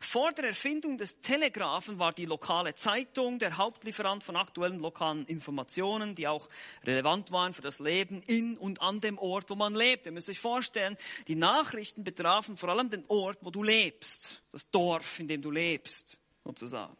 [0.00, 6.14] Vor der Erfindung des Telegraphen war die lokale Zeitung der Hauptlieferant von aktuellen lokalen Informationen,
[6.14, 6.48] die auch
[6.84, 10.06] relevant waren für das Leben in und an dem Ort, wo man lebt.
[10.06, 10.96] Ihr müsst euch vorstellen,
[11.28, 15.50] die Nachrichten betrafen vor allem den Ort, wo du lebst, das Dorf, in dem du
[15.50, 16.96] lebst, sozusagen.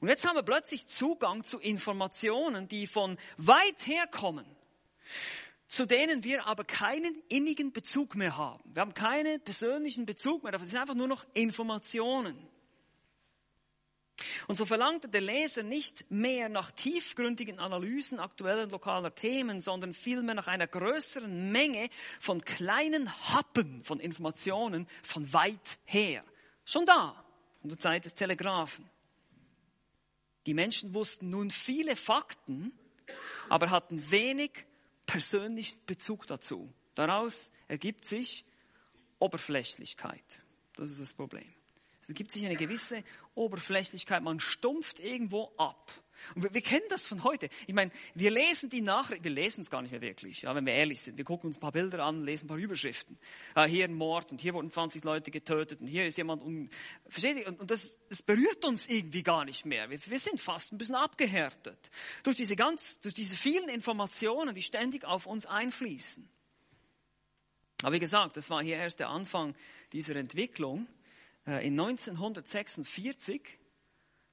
[0.00, 4.46] Und jetzt haben wir plötzlich Zugang zu Informationen, die von weit her kommen
[5.70, 8.60] zu denen wir aber keinen innigen Bezug mehr haben.
[8.74, 12.36] Wir haben keinen persönlichen Bezug mehr, das sind einfach nur noch Informationen.
[14.48, 20.34] Und so verlangte der Leser nicht mehr nach tiefgründigen Analysen aktueller lokaler Themen, sondern vielmehr
[20.34, 26.24] nach einer größeren Menge von kleinen Happen von Informationen von weit her.
[26.64, 27.24] Schon da,
[27.62, 28.90] in der Zeit des Telegraphen.
[30.46, 32.72] Die Menschen wussten nun viele Fakten,
[33.48, 34.66] aber hatten wenig
[35.10, 36.72] persönlichen Bezug dazu.
[36.94, 38.44] Daraus ergibt sich
[39.18, 40.24] Oberflächlichkeit.
[40.76, 41.52] Das ist das Problem.
[42.10, 43.04] Es ergibt sich eine gewisse
[43.36, 44.20] Oberflächlichkeit.
[44.24, 45.92] Man stumpft irgendwo ab.
[46.34, 47.48] Und wir, wir, kennen das von heute.
[47.68, 50.66] Ich meine, wir lesen die Nachrichten, wir lesen es gar nicht mehr wirklich, ja, wenn
[50.66, 51.16] wir ehrlich sind.
[51.16, 53.16] Wir gucken uns ein paar Bilder an, lesen ein paar Überschriften.
[53.54, 56.68] Äh, hier ein Mord und hier wurden 20 Leute getötet und hier ist jemand um.
[57.08, 57.46] Versteht ihr?
[57.46, 59.88] Und, und das, das berührt uns irgendwie gar nicht mehr.
[59.88, 61.90] Wir, wir sind fast ein bisschen abgehärtet.
[62.24, 66.28] Durch diese ganz, durch diese vielen Informationen, die ständig auf uns einfließen.
[67.82, 69.54] Aber wie gesagt, das war hier erst der Anfang
[69.92, 70.88] dieser Entwicklung.
[71.46, 73.58] Äh, in 1946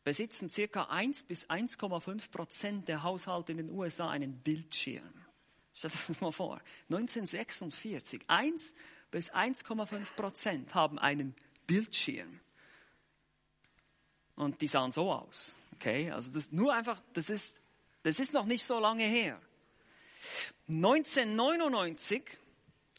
[0.04, 5.26] besitzen circa 1 bis 1,5 Prozent der Haushalte in den USA einen Bildschirm.
[5.74, 6.62] Stell dir das mal vor.
[6.90, 8.74] 1946, 1
[9.12, 11.36] bis 1,5 Prozent haben einen
[11.68, 12.40] Bildschirm.
[14.36, 15.56] Und die sahen so aus.
[15.76, 17.62] Okay, also das nur einfach, das ist,
[18.04, 19.40] das ist noch nicht so lange her.
[20.68, 22.24] 1999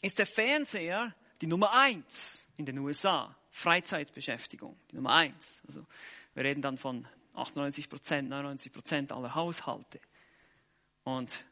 [0.01, 3.35] ist der Fernseher die Nummer eins in den USA.
[3.51, 5.61] Freizeitbeschäftigung, die Nummer eins.
[5.67, 5.85] Also
[6.33, 9.99] wir reden dann von 98 Prozent, 99 Prozent aller Haushalte.
[11.03, 11.45] Und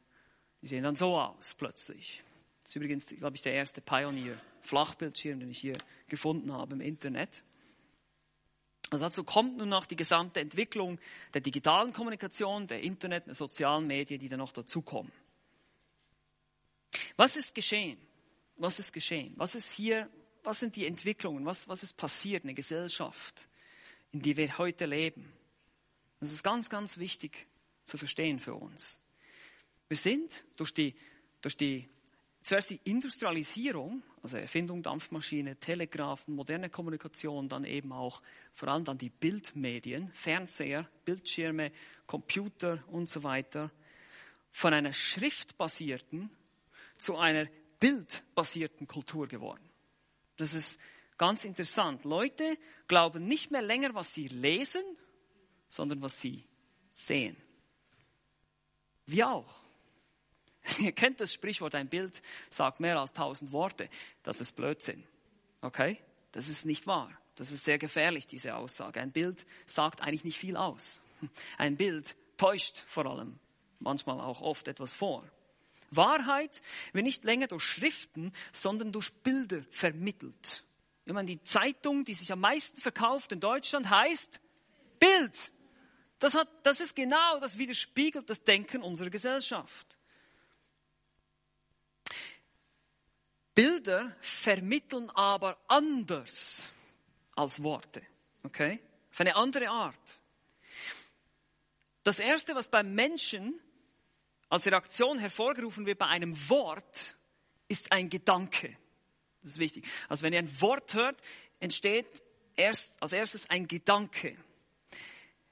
[0.61, 2.23] die sehen dann so aus plötzlich.
[2.61, 5.77] Das ist übrigens, glaube ich, der erste Pionier Flachbildschirm, den ich hier
[6.07, 7.43] gefunden habe im Internet.
[8.89, 10.99] Also dazu kommt nun noch die gesamte Entwicklung
[11.33, 15.11] der digitalen Kommunikation, der Internet, der sozialen Medien, die dann noch dazukommen.
[17.17, 17.99] Was ist geschehen?
[18.55, 19.33] Was ist geschehen?
[19.37, 20.09] Was ist hier,
[20.47, 21.45] was sind die Entwicklungen?
[21.45, 23.47] Was, was ist passiert in der Gesellschaft?
[24.11, 25.31] in die wir heute leben.
[26.19, 27.47] Das ist ganz, ganz wichtig
[27.83, 28.99] zu verstehen für uns.
[29.87, 30.95] Wir sind durch die,
[31.41, 31.87] durch die,
[32.41, 38.21] zuerst die Industrialisierung, also Erfindung Dampfmaschine, Telegrafen, moderne Kommunikation, dann eben auch
[38.53, 41.71] vor allem dann die Bildmedien, Fernseher, Bildschirme,
[42.05, 43.71] Computer und so weiter,
[44.51, 46.31] von einer schriftbasierten
[46.97, 47.47] zu einer
[47.79, 49.69] bildbasierten Kultur geworden.
[50.37, 50.79] Das ist
[51.17, 52.05] Ganz interessant.
[52.05, 52.57] Leute
[52.87, 54.83] glauben nicht mehr länger, was sie lesen,
[55.67, 56.45] sondern was sie
[56.93, 57.35] sehen.
[59.07, 59.61] Wir auch.
[60.79, 63.89] Ihr kennt das Sprichwort, ein Bild sagt mehr als tausend Worte.
[64.21, 65.03] Das ist Blödsinn.
[65.61, 65.99] Okay?
[66.33, 67.11] Das ist nicht wahr.
[67.35, 69.01] Das ist sehr gefährlich, diese Aussage.
[69.01, 71.01] Ein Bild sagt eigentlich nicht viel aus.
[71.57, 73.39] Ein Bild täuscht vor allem
[73.79, 75.27] manchmal auch oft etwas vor.
[75.91, 76.61] Wahrheit
[76.93, 80.65] wird nicht länger durch Schriften, sondern durch Bilder vermittelt.
[81.05, 84.41] Ich meine, die Zeitung, die sich am meisten verkauft in Deutschland, heißt
[84.99, 85.51] Bild.
[86.19, 89.97] Das, hat, das ist genau, das widerspiegelt das Denken unserer Gesellschaft.
[93.53, 96.69] Bilder vermitteln aber anders
[97.35, 98.01] als Worte.
[98.43, 98.79] Okay?
[99.11, 100.21] Auf eine andere Art.
[102.03, 103.59] Das erste, was beim Menschen
[104.49, 107.17] als Reaktion hervorgerufen wird bei einem Wort,
[107.67, 108.77] ist ein Gedanke.
[109.41, 109.85] Das ist wichtig.
[110.09, 111.19] Also wenn ihr ein Wort hört,
[111.59, 112.23] entsteht
[112.55, 114.37] erst als erstes ein Gedanke.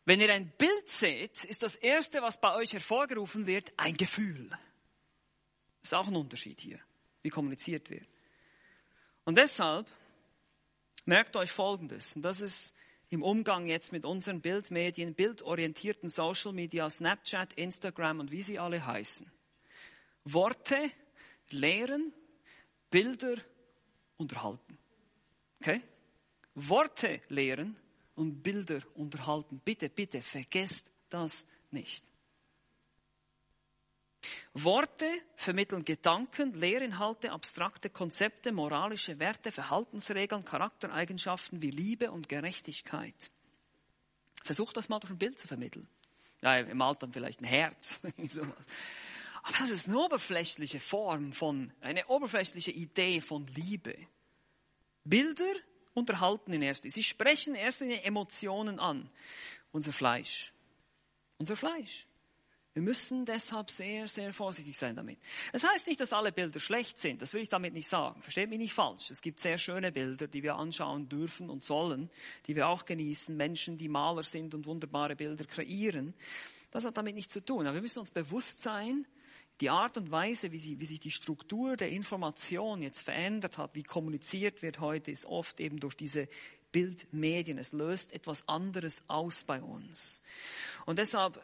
[0.06, 4.50] Wenn ihr ein Bild seht, ist das erste, was bei euch hervorgerufen wird, ein Gefühl.
[5.82, 6.80] Das ist auch ein Unterschied hier,
[7.22, 8.08] wie kommuniziert wird.
[9.24, 9.88] Und deshalb
[11.06, 12.74] merkt euch Folgendes, und das ist
[13.16, 18.86] im Umgang jetzt mit unseren Bildmedien, bildorientierten Social Media, Snapchat, Instagram und wie sie alle
[18.86, 19.32] heißen.
[20.26, 20.91] Worte
[21.49, 22.13] lehren,
[22.91, 23.38] Bilder
[24.18, 24.78] unterhalten.
[25.61, 25.82] Okay?
[26.55, 27.78] Worte lehren
[28.16, 29.61] und Bilder unterhalten.
[29.63, 32.03] Bitte, bitte, vergesst das nicht.
[34.58, 43.32] Worte vermitteln Gedanken, Lehrinhalte, abstrakte Konzepte, moralische Werte, Verhaltensregeln, Charaktereigenschaften wie Liebe und Gerechtigkeit.
[44.43, 45.89] Versucht das mal durch ein Bild zu vermitteln.
[46.41, 47.99] Ja, im Alter vielleicht ein Herz.
[49.43, 53.97] Aber das ist eine oberflächliche Form von, eine oberflächliche Idee von Liebe.
[55.03, 55.53] Bilder
[55.93, 56.93] unterhalten in erster Linie.
[56.93, 59.10] Sie sprechen erst in Emotionen an.
[59.74, 60.53] Unser Fleisch.
[61.39, 62.08] Unser Fleisch.
[62.76, 65.17] Wir müssen deshalb sehr, sehr vorsichtig sein damit.
[65.53, 67.21] Es das heißt nicht, dass alle Bilder schlecht sind.
[67.21, 68.21] Das will ich damit nicht sagen.
[68.21, 69.09] Versteht mich nicht falsch.
[69.11, 72.09] Es gibt sehr schöne Bilder, die wir anschauen dürfen und sollen,
[72.47, 73.34] die wir auch genießen.
[73.38, 76.13] Menschen, die Maler sind und wunderbare Bilder kreieren.
[76.71, 77.65] Das hat damit nichts zu tun.
[77.65, 79.07] Aber wir müssen uns bewusst sein,
[79.61, 83.73] die Art und Weise, wie, sie, wie sich die Struktur der Information jetzt verändert hat,
[83.73, 86.28] wie kommuniziert wird heute, ist oft eben durch diese
[86.73, 87.57] Bildmedien.
[87.57, 90.21] Es löst etwas anderes aus bei uns.
[90.86, 91.41] Und deshalb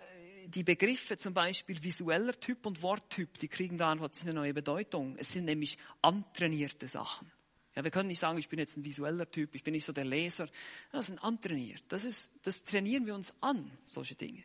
[0.51, 5.15] die Begriffe zum Beispiel visueller Typ und Worttyp, die kriegen da einfach eine neue Bedeutung.
[5.17, 7.31] Es sind nämlich antrainierte Sachen.
[7.75, 9.93] Ja, wir können nicht sagen, ich bin jetzt ein visueller Typ, ich bin nicht so
[9.93, 10.49] der Leser.
[10.91, 11.83] Das sind antrainiert.
[11.87, 14.43] Das ist, das trainieren wir uns an, solche Dinge.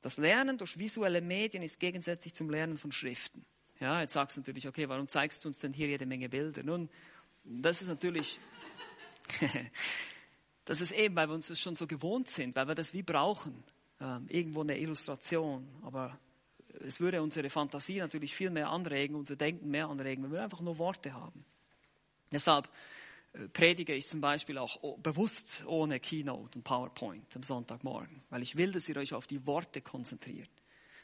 [0.00, 3.44] Das Lernen durch visuelle Medien ist gegensätzlich zum Lernen von Schriften.
[3.80, 6.62] Ja, jetzt sagst du natürlich, okay, warum zeigst du uns denn hier jede Menge Bilder?
[6.62, 6.88] Nun,
[7.44, 8.38] das ist natürlich,
[10.72, 13.02] Das ist eben, weil wir uns das schon so gewohnt sind, weil wir das wie
[13.02, 13.62] brauchen.
[14.00, 15.68] Ähm, irgendwo eine Illustration.
[15.82, 16.18] Aber
[16.80, 20.62] es würde unsere Fantasie natürlich viel mehr anregen, unser Denken mehr anregen, wenn wir einfach
[20.62, 21.44] nur Worte haben.
[22.32, 22.70] Deshalb
[23.34, 28.56] äh, predige ich zum Beispiel auch bewusst ohne Keynote und PowerPoint am Sonntagmorgen, weil ich
[28.56, 30.48] will, dass ihr euch auf die Worte konzentriert.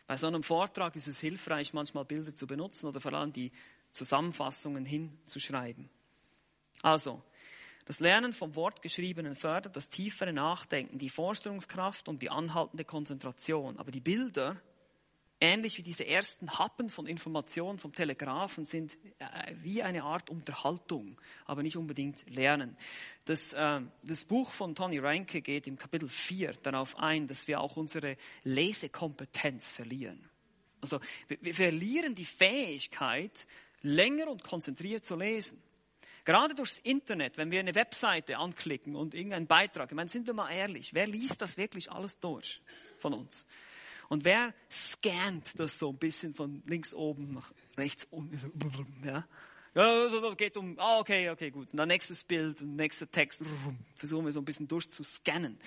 [0.07, 3.53] Bei so einem Vortrag ist es hilfreich, manchmal Bilder zu benutzen oder vor allem die
[3.93, 5.91] Zusammenfassungen hinzuschreiben.
[6.81, 7.23] Also,
[7.89, 13.79] das Lernen vom Wortgeschriebenen fördert das tiefere Nachdenken, die Vorstellungskraft und die anhaltende Konzentration.
[13.79, 14.61] Aber die Bilder,
[15.41, 21.19] ähnlich wie diese ersten Happen von Informationen vom Telegrafen, sind äh, wie eine Art Unterhaltung,
[21.47, 22.77] aber nicht unbedingt Lernen.
[23.25, 27.59] Das, äh, das Buch von Tony Reinke geht im Kapitel 4 darauf ein, dass wir
[27.59, 30.29] auch unsere Lesekompetenz verlieren.
[30.83, 33.47] Also wir, wir verlieren die Fähigkeit,
[33.81, 35.63] länger und konzentriert zu lesen.
[36.29, 40.35] Gerade durchs Internet, wenn wir eine Webseite anklicken und irgendeinen Beitrag, ich meine, sind wir
[40.35, 42.61] mal ehrlich, wer liest das wirklich alles durch
[42.99, 43.47] von uns?
[44.11, 48.39] Und wer scannt das so ein bisschen von links oben nach rechts unten?
[49.07, 49.27] Ja?
[49.75, 51.69] Ja, geht um, ah, okay, okay, gut.
[51.73, 53.43] Und dann nächstes Bild, nächster Text,
[53.95, 55.59] versuchen wir so ein bisschen durchzuscannen.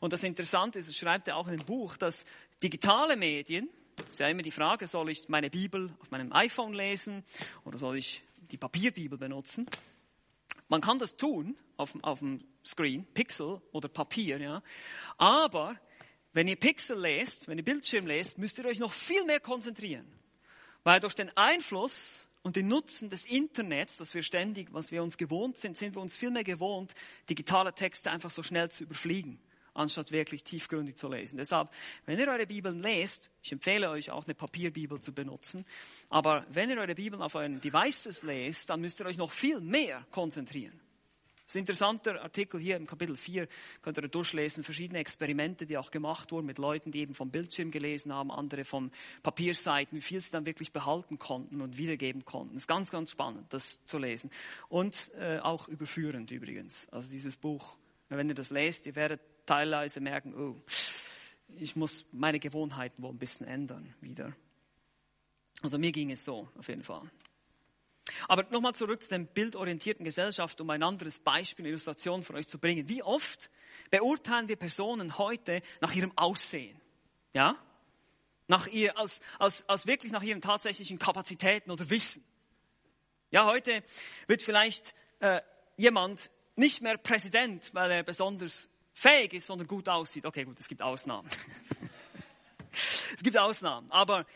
[0.00, 2.24] Und das Interessante ist, es schreibt er auch in dem Buch, dass
[2.60, 6.72] digitale Medien, das ist ja immer die Frage, soll ich meine Bibel auf meinem iPhone
[6.72, 7.22] lesen
[7.64, 9.68] oder soll ich die Papierbibel benutzen?
[10.68, 14.62] Man kann das tun auf, auf dem Screen, Pixel oder Papier, ja.
[15.16, 15.76] Aber
[16.32, 20.06] wenn ihr Pixel lest, wenn ihr Bildschirm lest, müsst ihr euch noch viel mehr konzentrieren.
[20.84, 25.16] Weil durch den Einfluss und den Nutzen des Internets, das wir ständig, was wir uns
[25.16, 26.94] gewohnt sind, sind wir uns viel mehr gewohnt,
[27.28, 29.40] digitale Texte einfach so schnell zu überfliegen
[29.78, 31.38] anstatt wirklich tiefgründig zu lesen.
[31.38, 31.70] Deshalb,
[32.04, 35.64] wenn ihr eure Bibeln lest, ich empfehle euch auch eine Papierbibel zu benutzen,
[36.08, 39.60] aber wenn ihr eure Bibeln auf euren Devices lest, dann müsst ihr euch noch viel
[39.60, 40.78] mehr konzentrieren.
[41.48, 43.48] Das ist ein interessanter Artikel hier im Kapitel 4,
[43.80, 47.70] könnt ihr durchlesen, verschiedene Experimente, die auch gemacht wurden mit Leuten, die eben vom Bildschirm
[47.70, 48.90] gelesen haben, andere von
[49.22, 52.52] Papierseiten, wie viel sie dann wirklich behalten konnten und wiedergeben konnten.
[52.52, 54.30] Das ist ganz, ganz spannend, das zu lesen.
[54.68, 56.86] Und äh, auch überführend übrigens.
[56.90, 57.78] Also dieses Buch,
[58.10, 60.56] wenn ihr das lest, ihr werdet teilweise merken, oh,
[61.56, 64.34] ich muss meine Gewohnheiten wohl ein bisschen ändern wieder.
[65.62, 67.10] Also mir ging es so, auf jeden Fall.
[68.26, 72.46] Aber nochmal zurück zu der bildorientierten Gesellschaft, um ein anderes Beispiel, eine Illustration für euch
[72.46, 72.88] zu bringen.
[72.88, 73.50] Wie oft
[73.90, 76.80] beurteilen wir Personen heute nach ihrem Aussehen?
[77.32, 77.56] Ja?
[78.46, 82.24] Nach ihr, als, als, als wirklich nach ihren tatsächlichen Kapazitäten oder Wissen.
[83.30, 83.82] Ja, heute
[84.26, 85.42] wird vielleicht äh,
[85.76, 90.26] jemand nicht mehr Präsident, weil er besonders fähig ist, sondern gut aussieht.
[90.26, 91.28] Okay, gut, es gibt Ausnahmen.
[93.14, 93.90] es gibt Ausnahmen.
[93.90, 94.26] Aber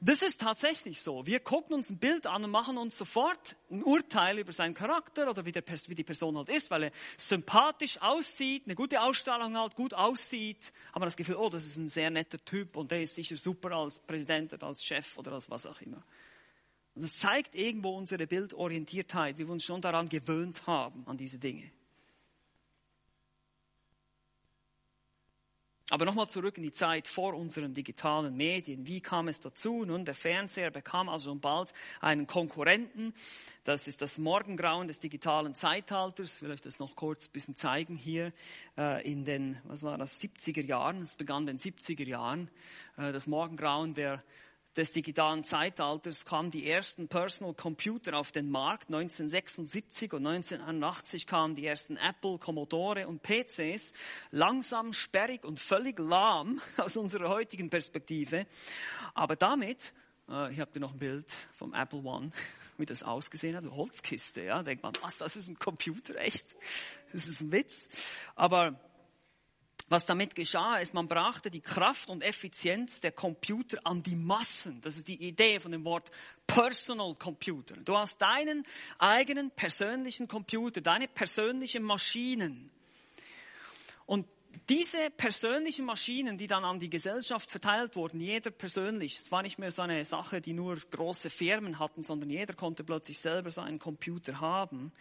[0.00, 1.26] das ist tatsächlich so.
[1.26, 5.28] Wir gucken uns ein Bild an und machen uns sofort ein Urteil über seinen Charakter
[5.28, 9.56] oder wie, der, wie, die Person halt ist, weil er sympathisch aussieht, eine gute Ausstrahlung
[9.56, 12.90] hat, gut aussieht, haben wir das Gefühl, oh, das ist ein sehr netter Typ und
[12.90, 16.02] der ist sicher super als Präsident oder als Chef oder als was auch immer.
[16.94, 21.38] Und das zeigt irgendwo unsere Bildorientiertheit, wie wir uns schon daran gewöhnt haben, an diese
[21.38, 21.70] Dinge.
[25.88, 28.88] Aber nochmal zurück in die Zeit vor unseren digitalen Medien.
[28.88, 29.84] Wie kam es dazu?
[29.84, 33.14] Nun, der Fernseher bekam also bald einen Konkurrenten.
[33.62, 36.36] Das ist das Morgengrauen des digitalen Zeitalters.
[36.36, 38.32] Ich will euch das noch kurz ein bisschen zeigen hier
[38.76, 41.02] äh, in den, was war das, 70er Jahren.
[41.02, 42.50] Es begann in den 70er Jahren.
[42.96, 44.24] Äh, das Morgengrauen der
[44.76, 48.88] des digitalen Zeitalters kamen die ersten Personal Computer auf den Markt.
[48.88, 53.94] 1976 und 1981 kamen die ersten Apple, Commodore und PCs.
[54.30, 58.46] Langsam, sperrig und völlig lahm aus unserer heutigen Perspektive.
[59.14, 59.94] Aber damit,
[60.28, 62.30] äh, hier habt ihr noch ein Bild vom Apple One,
[62.76, 64.42] wie das ausgesehen hat, eine Holzkiste.
[64.42, 66.54] Ja, denkt man, was, das ist ein Computer, echt?
[67.12, 67.88] Das ist ein Witz.
[68.34, 68.78] Aber
[69.88, 74.80] was damit geschah, ist, man brachte die Kraft und Effizienz der Computer an die Massen.
[74.80, 76.10] Das ist die Idee von dem Wort
[76.46, 77.76] Personal Computer.
[77.76, 78.64] Du hast deinen
[78.98, 82.70] eigenen persönlichen Computer, deine persönlichen Maschinen.
[84.06, 84.26] Und
[84.68, 89.58] diese persönlichen Maschinen, die dann an die Gesellschaft verteilt wurden, jeder persönlich, es war nicht
[89.58, 93.60] mehr so eine Sache, die nur große Firmen hatten, sondern jeder konnte plötzlich selber so
[93.60, 94.92] einen Computer haben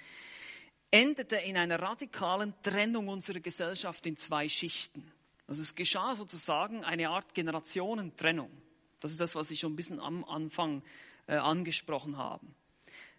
[0.91, 5.11] endete in einer radikalen Trennung unserer Gesellschaft in zwei Schichten.
[5.47, 8.49] Also es geschah sozusagen eine Art Generationentrennung.
[8.99, 10.81] Das ist das, was ich schon ein bisschen am Anfang
[11.27, 12.45] äh, angesprochen habe.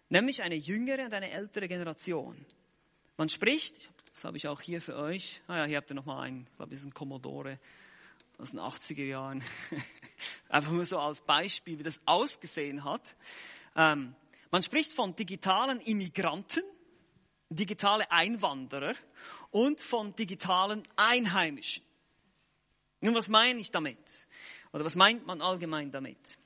[0.09, 2.45] Nämlich eine jüngere und eine ältere Generation.
[3.17, 6.25] Man spricht, das habe ich auch hier für euch, ah ja, hier habt ihr nochmal
[6.27, 7.59] einen, ich glaube, das ist ein Commodore
[8.37, 9.43] aus den 80er Jahren.
[10.49, 13.15] Einfach nur so als Beispiel, wie das ausgesehen hat.
[13.75, 14.15] Ähm,
[14.51, 16.63] man spricht von digitalen Immigranten,
[17.49, 18.95] digitale Einwanderer
[19.51, 21.83] und von digitalen Einheimischen.
[23.01, 24.27] Nun, was meine ich damit?
[24.73, 26.37] Oder was meint man allgemein damit?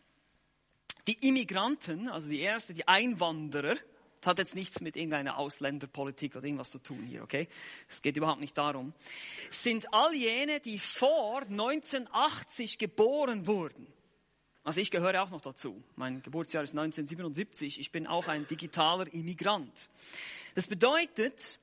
[1.08, 3.76] Die Immigranten, also die erste, die Einwanderer,
[4.22, 7.48] das hat jetzt nichts mit irgendeiner Ausländerpolitik oder irgendwas zu tun hier, okay?
[7.90, 8.94] Es geht überhaupt nicht darum.
[9.50, 13.88] Sind all jene, die vor 1980 geboren wurden.
[14.64, 15.84] Also ich gehöre auch noch dazu.
[15.96, 17.80] Mein Geburtsjahr ist 1977.
[17.80, 19.90] Ich bin auch ein digitaler Immigrant.
[20.56, 21.60] Das bedeutet,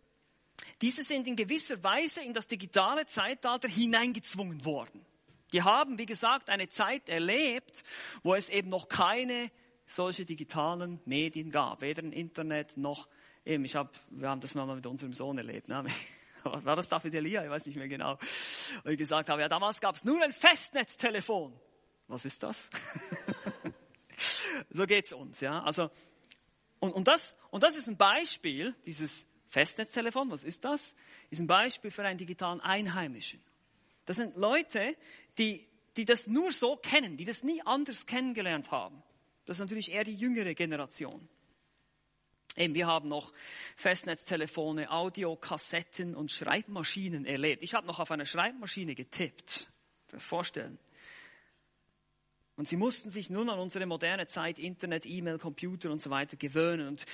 [0.81, 5.05] diese sind in gewisser Weise in das digitale Zeitalter hineingezwungen worden.
[5.53, 7.85] Die haben, wie gesagt, eine Zeit erlebt,
[8.23, 9.51] wo es eben noch keine
[9.87, 13.09] solche digitalen Medien gab, weder im Internet noch
[13.45, 15.85] eben, ich habe, wir haben das mal mit unserem Sohn erlebt, ne?
[16.45, 18.19] war das David Elia, ich weiß nicht mehr genau,
[18.85, 21.59] wo ich gesagt habe, ja damals gab es nur ein Festnetztelefon.
[22.07, 22.71] Was ist das?
[24.71, 25.63] so geht's uns, ja.
[25.63, 25.91] Also
[26.81, 30.95] und, und, das, und das ist ein Beispiel, dieses Festnetztelefon, was ist das?
[31.31, 33.43] Ist ein Beispiel für einen digitalen Einheimischen.
[34.05, 34.97] Das sind Leute,
[35.39, 35.67] die,
[35.97, 39.03] die das nur so kennen, die das nie anders kennengelernt haben.
[39.47, 41.29] Das ist natürlich eher die jüngere Generation.
[42.57, 43.33] Eben, wir haben noch
[43.77, 47.63] Festnetztelefone, Audiokassetten und Schreibmaschinen erlebt.
[47.63, 49.71] Ich habe noch auf einer Schreibmaschine getippt.
[50.09, 50.79] Das vorstellen.
[52.59, 56.37] Und sie mussten sich nun an unsere moderne Zeit, Internet, E-Mail, Computer und so weiter
[56.37, 56.89] gewöhnen.
[56.89, 57.05] Und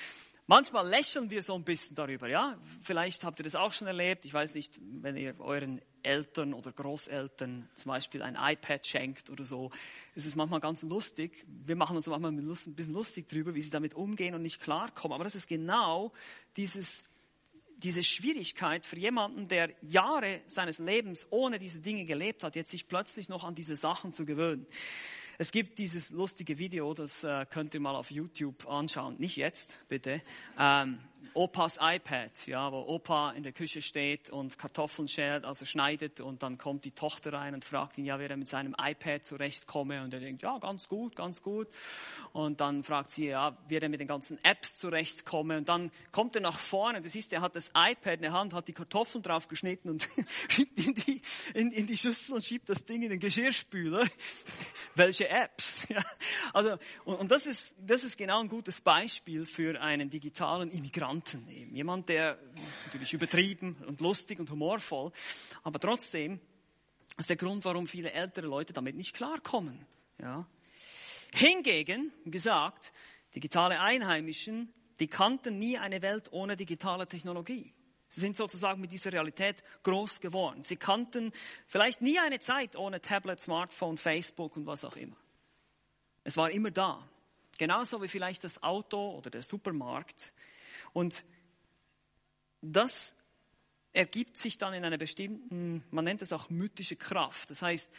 [0.47, 2.57] manchmal lächeln wir so ein bisschen darüber, ja.
[2.81, 4.25] Vielleicht habt ihr das auch schon erlebt.
[4.25, 9.45] Ich weiß nicht, wenn ihr euren Eltern oder Großeltern zum Beispiel ein iPad schenkt oder
[9.45, 9.69] so,
[10.15, 11.45] ist es manchmal ganz lustig.
[11.47, 15.13] Wir machen uns manchmal ein bisschen lustig darüber, wie sie damit umgehen und nicht klarkommen.
[15.13, 16.11] Aber das ist genau
[16.57, 17.03] dieses,
[17.77, 22.87] diese Schwierigkeit für jemanden, der Jahre seines Lebens ohne diese Dinge gelebt hat, jetzt sich
[22.87, 24.65] plötzlich noch an diese Sachen zu gewöhnen.
[25.37, 29.15] Es gibt dieses lustige Video, das äh, könnt ihr mal auf YouTube anschauen.
[29.19, 30.21] Nicht jetzt, bitte.
[30.57, 30.99] Ähm,
[31.33, 36.43] Opas iPad, ja, wo Opa in der Küche steht und Kartoffeln schert, also schneidet und
[36.43, 40.03] dann kommt die Tochter rein und fragt ihn, ja, wie er mit seinem iPad zurechtkomme
[40.03, 41.67] und er denkt, ja, ganz gut, ganz gut.
[42.33, 46.35] Und dann fragt sie, ja, wie er mit den ganzen Apps zurechtkomme und dann kommt
[46.35, 49.23] er nach vorne, du siehst, er hat das iPad in der Hand, hat die Kartoffeln
[49.23, 50.07] drauf geschnitten und
[50.49, 51.21] schiebt in die,
[51.53, 54.05] in, in die Schüssel und schiebt das Ding in den Geschirrspüler.
[54.95, 55.81] Welche Apps?
[55.95, 56.01] Ja,
[56.51, 61.14] also, und, und das ist, das ist genau ein gutes Beispiel für einen digitalen Immigranten.
[61.49, 61.75] Eben.
[61.75, 62.39] Jemand, der
[62.85, 65.11] natürlich übertrieben und lustig und humorvoll,
[65.63, 66.39] aber trotzdem
[67.17, 69.85] ist der Grund, warum viele ältere Leute damit nicht klarkommen.
[70.19, 70.47] Ja.
[71.33, 72.91] Hingegen, wie gesagt,
[73.35, 77.73] digitale Einheimischen, die kannten nie eine Welt ohne digitale Technologie.
[78.07, 80.63] Sie sind sozusagen mit dieser Realität groß geworden.
[80.63, 81.33] Sie kannten
[81.67, 85.17] vielleicht nie eine Zeit ohne Tablet, Smartphone, Facebook und was auch immer.
[86.23, 87.07] Es war immer da.
[87.57, 90.33] Genauso wie vielleicht das Auto oder der Supermarkt.
[90.95, 91.25] Und
[92.61, 93.17] das
[93.91, 97.49] ergibt sich dann in einer bestimmten, man nennt es auch mythische Kraft.
[97.49, 97.91] Das heißt,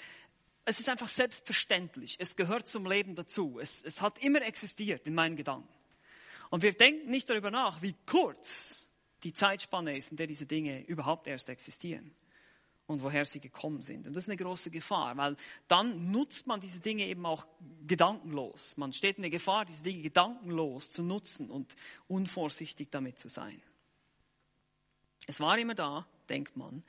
[0.65, 2.17] es ist einfach selbstverständlich.
[2.19, 3.59] Es gehört zum Leben dazu.
[3.61, 5.69] Es, es hat immer existiert in meinen Gedanken.
[6.49, 8.89] Und wir denken nicht darüber nach, wie kurz
[9.25, 12.17] die Zeitspanne ist, in der diese Dinge überhaupt erst existieren
[12.87, 14.07] und woher sie gekommen sind.
[14.07, 15.37] Und das ist eine große Gefahr, weil
[15.69, 17.47] dann nutzt man diese Dinge eben auch
[17.87, 18.77] gedankenlos.
[18.77, 21.75] Man steht in der Gefahr, diese Dinge gedankenlos zu nutzen und
[22.09, 23.61] unvorsichtig damit zu sein.
[25.27, 26.85] Es war immer da, denkt man.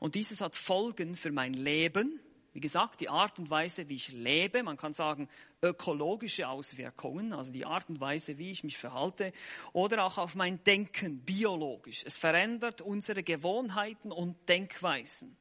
[0.00, 2.20] Und dieses hat Folgen für mein Leben.
[2.54, 5.28] Wie gesagt, die Art und Weise, wie ich lebe, man kann sagen
[5.62, 9.32] ökologische Auswirkungen, also die Art und Weise, wie ich mich verhalte,
[9.72, 12.02] oder auch auf mein Denken, biologisch.
[12.04, 15.36] Es verändert unsere Gewohnheiten und Denkweisen.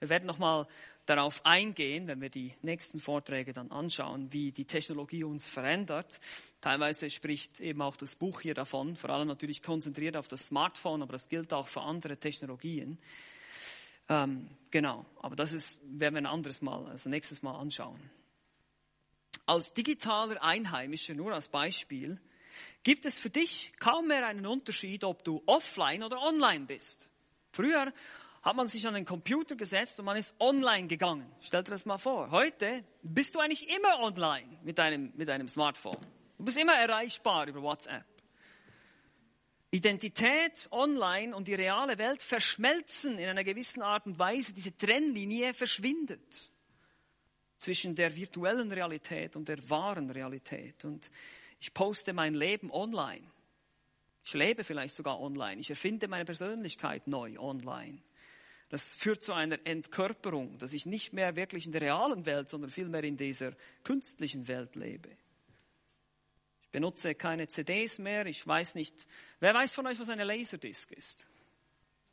[0.00, 0.66] Wir werden nochmal
[1.06, 6.20] darauf eingehen, wenn wir die nächsten Vorträge dann anschauen, wie die Technologie uns verändert.
[6.60, 11.02] Teilweise spricht eben auch das Buch hier davon, vor allem natürlich konzentriert auf das Smartphone,
[11.02, 12.98] aber das gilt auch für andere Technologien.
[14.08, 17.98] Ähm, genau, aber das ist, werden wir ein anderes Mal, also nächstes Mal anschauen.
[19.46, 22.20] Als digitaler Einheimischer, nur als Beispiel,
[22.82, 27.08] gibt es für dich kaum mehr einen Unterschied, ob du offline oder online bist.
[27.52, 27.92] Früher
[28.42, 31.30] hat man sich an den Computer gesetzt und man ist online gegangen.
[31.40, 32.30] Stell dir das mal vor.
[32.30, 35.98] Heute bist du eigentlich immer online mit deinem, mit deinem Smartphone.
[36.38, 38.04] Du bist immer erreichbar über WhatsApp.
[39.70, 44.54] Identität online und die reale Welt verschmelzen in einer gewissen Art und Weise.
[44.54, 46.50] Diese Trennlinie verschwindet
[47.58, 50.84] zwischen der virtuellen Realität und der wahren Realität.
[50.84, 51.10] Und
[51.60, 53.26] ich poste mein Leben online.
[54.24, 55.60] Ich lebe vielleicht sogar online.
[55.60, 57.98] Ich erfinde meine Persönlichkeit neu online.
[58.68, 62.70] Das führt zu einer Entkörperung, dass ich nicht mehr wirklich in der realen Welt, sondern
[62.70, 63.52] vielmehr in dieser
[63.82, 65.10] künstlichen Welt lebe.
[66.60, 68.26] Ich benutze keine CDs mehr.
[68.26, 68.94] Ich weiß nicht,
[69.40, 71.26] wer weiß von euch, was eine Laserdisc ist?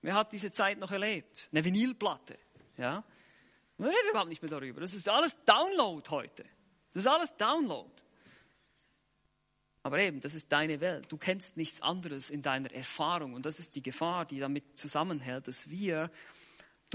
[0.02, 1.50] Wer hat diese Zeit noch erlebt?
[1.52, 2.38] Eine Vinylplatte,
[2.78, 3.04] ja?
[3.78, 4.80] Man redet überhaupt nicht mehr darüber.
[4.80, 6.46] Das ist alles Download heute.
[6.94, 7.92] Das ist alles Download.
[9.84, 11.12] Aber eben, das ist deine Welt.
[11.12, 13.34] Du kennst nichts anderes in deiner Erfahrung.
[13.34, 16.10] Und das ist die Gefahr, die damit zusammenhält, dass wir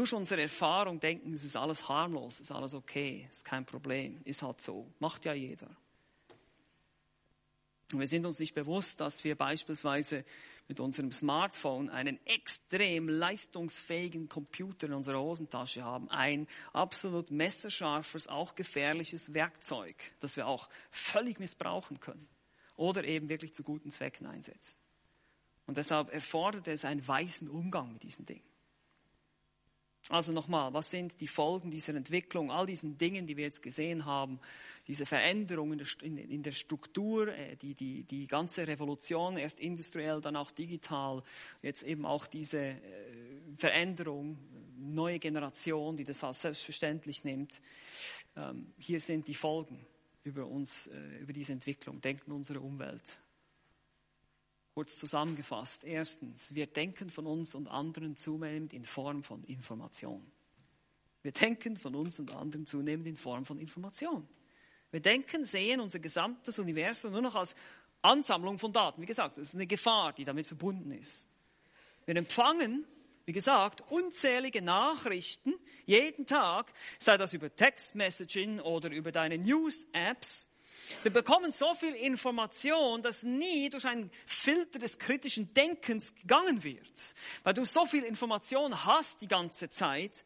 [0.01, 3.67] durch unsere Erfahrung denken, es ist alles harmlos, es ist alles okay, es ist kein
[3.67, 5.69] Problem, ist halt so, macht ja jeder.
[7.93, 10.25] Und wir sind uns nicht bewusst, dass wir beispielsweise
[10.69, 16.09] mit unserem Smartphone einen extrem leistungsfähigen Computer in unserer Hosentasche haben.
[16.09, 22.27] Ein absolut messerscharfes, auch gefährliches Werkzeug, das wir auch völlig missbrauchen können.
[22.75, 24.79] Oder eben wirklich zu guten Zwecken einsetzen.
[25.67, 28.50] Und deshalb erfordert es einen weisen Umgang mit diesen Dingen.
[30.11, 34.07] Also nochmal, was sind die Folgen dieser Entwicklung, all diesen Dingen, die wir jetzt gesehen
[34.07, 34.41] haben,
[34.89, 40.51] diese Veränderungen in der Struktur, äh, die, die, die ganze Revolution, erst industriell, dann auch
[40.51, 41.23] digital,
[41.63, 42.79] jetzt eben auch diese äh,
[43.57, 44.37] Veränderung,
[44.79, 47.61] neue Generation, die das als selbstverständlich nimmt.
[48.37, 49.87] Ähm, hier sind die Folgen
[50.25, 53.21] über uns, äh, über diese Entwicklung, denken unsere Umwelt.
[54.75, 55.85] Kurz zusammengefasst.
[55.85, 60.31] Erstens, wir denken von uns und anderen zunehmend in Form von Information.
[61.23, 64.27] Wir denken von uns und anderen zunehmend in Form von Information.
[64.91, 67.55] Wir denken, sehen unser gesamtes Universum nur noch als
[68.03, 69.03] Ansammlung von Daten.
[69.03, 71.29] Wie gesagt, das ist eine Gefahr, die damit verbunden ist.
[72.07, 72.87] Wir empfangen,
[73.27, 75.55] wie gesagt, unzählige Nachrichten
[75.85, 80.50] jeden Tag, sei das über Textmessaging oder über deine News-Apps.
[81.03, 87.15] Wir bekommen so viel Information, dass nie durch einen Filter des kritischen Denkens gegangen wird.
[87.43, 90.25] Weil du so viel Information hast die ganze Zeit,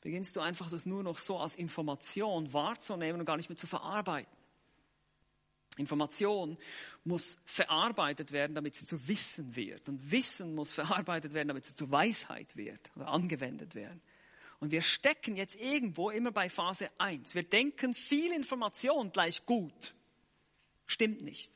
[0.00, 3.66] beginnst du einfach das nur noch so als Information wahrzunehmen und gar nicht mehr zu
[3.66, 4.40] verarbeiten.
[5.76, 6.58] Information
[7.04, 9.88] muss verarbeitet werden, damit sie zu Wissen wird.
[9.88, 14.02] Und Wissen muss verarbeitet werden, damit sie zu Weisheit wird oder angewendet werden.
[14.60, 17.34] Und wir stecken jetzt irgendwo immer bei Phase 1.
[17.34, 19.94] Wir denken, viel Information gleich gut.
[20.86, 21.50] Stimmt nicht.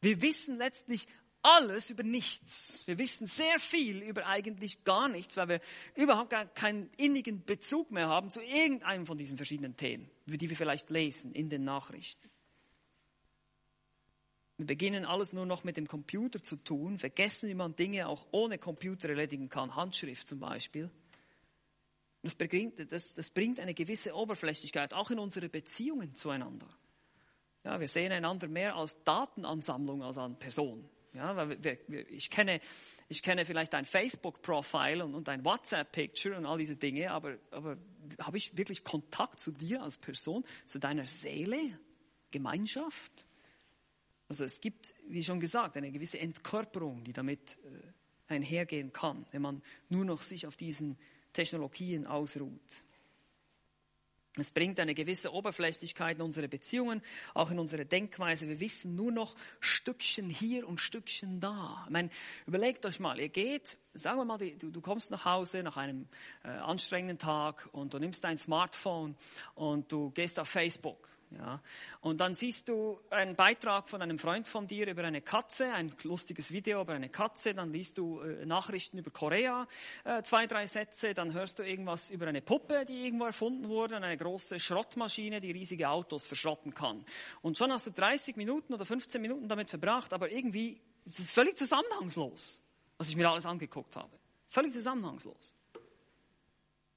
[0.00, 1.06] Wir wissen letztlich
[1.42, 2.86] alles über nichts.
[2.86, 5.60] Wir wissen sehr viel über eigentlich gar nichts, weil wir
[5.94, 10.56] überhaupt gar keinen innigen Bezug mehr haben zu irgendeinem von diesen verschiedenen Themen, die wir
[10.56, 12.28] vielleicht lesen in den Nachrichten.
[14.56, 18.26] Wir beginnen alles nur noch mit dem Computer zu tun, vergessen, wie man Dinge auch
[18.32, 20.90] ohne Computer erledigen kann, Handschrift zum Beispiel.
[22.22, 26.68] Das bringt, das, das bringt eine gewisse Oberflächlichkeit, auch in unsere Beziehungen zueinander.
[27.64, 30.88] Ja, wir sehen einander mehr als Datenansammlung als an Person.
[31.14, 32.60] Ja, weil wir, wir, ich, kenne,
[33.08, 37.78] ich kenne vielleicht ein Facebook-Profile und, und ein WhatsApp-Picture und all diese Dinge, aber, aber
[38.20, 41.78] habe ich wirklich Kontakt zu dir als Person, zu deiner Seele,
[42.30, 43.26] Gemeinschaft?
[44.28, 49.42] Also es gibt, wie schon gesagt, eine gewisse Entkörperung, die damit äh, einhergehen kann, wenn
[49.42, 50.98] man nur noch sich auf diesen
[51.38, 52.82] Technologien ausruht.
[54.36, 57.00] Es bringt eine gewisse Oberflächlichkeit in unsere Beziehungen,
[57.32, 58.48] auch in unsere Denkweise.
[58.48, 61.82] Wir wissen nur noch Stückchen hier und Stückchen da.
[61.86, 62.10] Ich meine,
[62.46, 66.08] überlegt euch mal, ihr geht, sagen wir mal, du, du kommst nach Hause nach einem
[66.42, 69.16] äh, anstrengenden Tag und du nimmst dein Smartphone
[69.54, 71.60] und du gehst auf Facebook ja.
[72.00, 75.92] Und dann siehst du einen Beitrag von einem Freund von dir über eine Katze, ein
[76.02, 79.66] lustiges Video über eine Katze, dann liest du äh, Nachrichten über Korea,
[80.04, 83.96] äh, zwei, drei Sätze, dann hörst du irgendwas über eine Puppe, die irgendwo erfunden wurde,
[83.96, 87.04] eine große Schrottmaschine, die riesige Autos verschrotten kann.
[87.42, 91.32] Und schon hast du 30 Minuten oder 15 Minuten damit verbracht, aber irgendwie, es ist
[91.32, 92.62] völlig zusammenhangslos,
[92.96, 94.18] was ich mir alles angeguckt habe.
[94.48, 95.57] Völlig zusammenhangslos.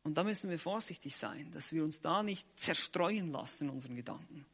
[0.04, 3.95] Und da müssen wir vorsichtig sein, dass wir uns da nicht zerstreuen lassen in unseren
[3.95, 4.45] Gedanken.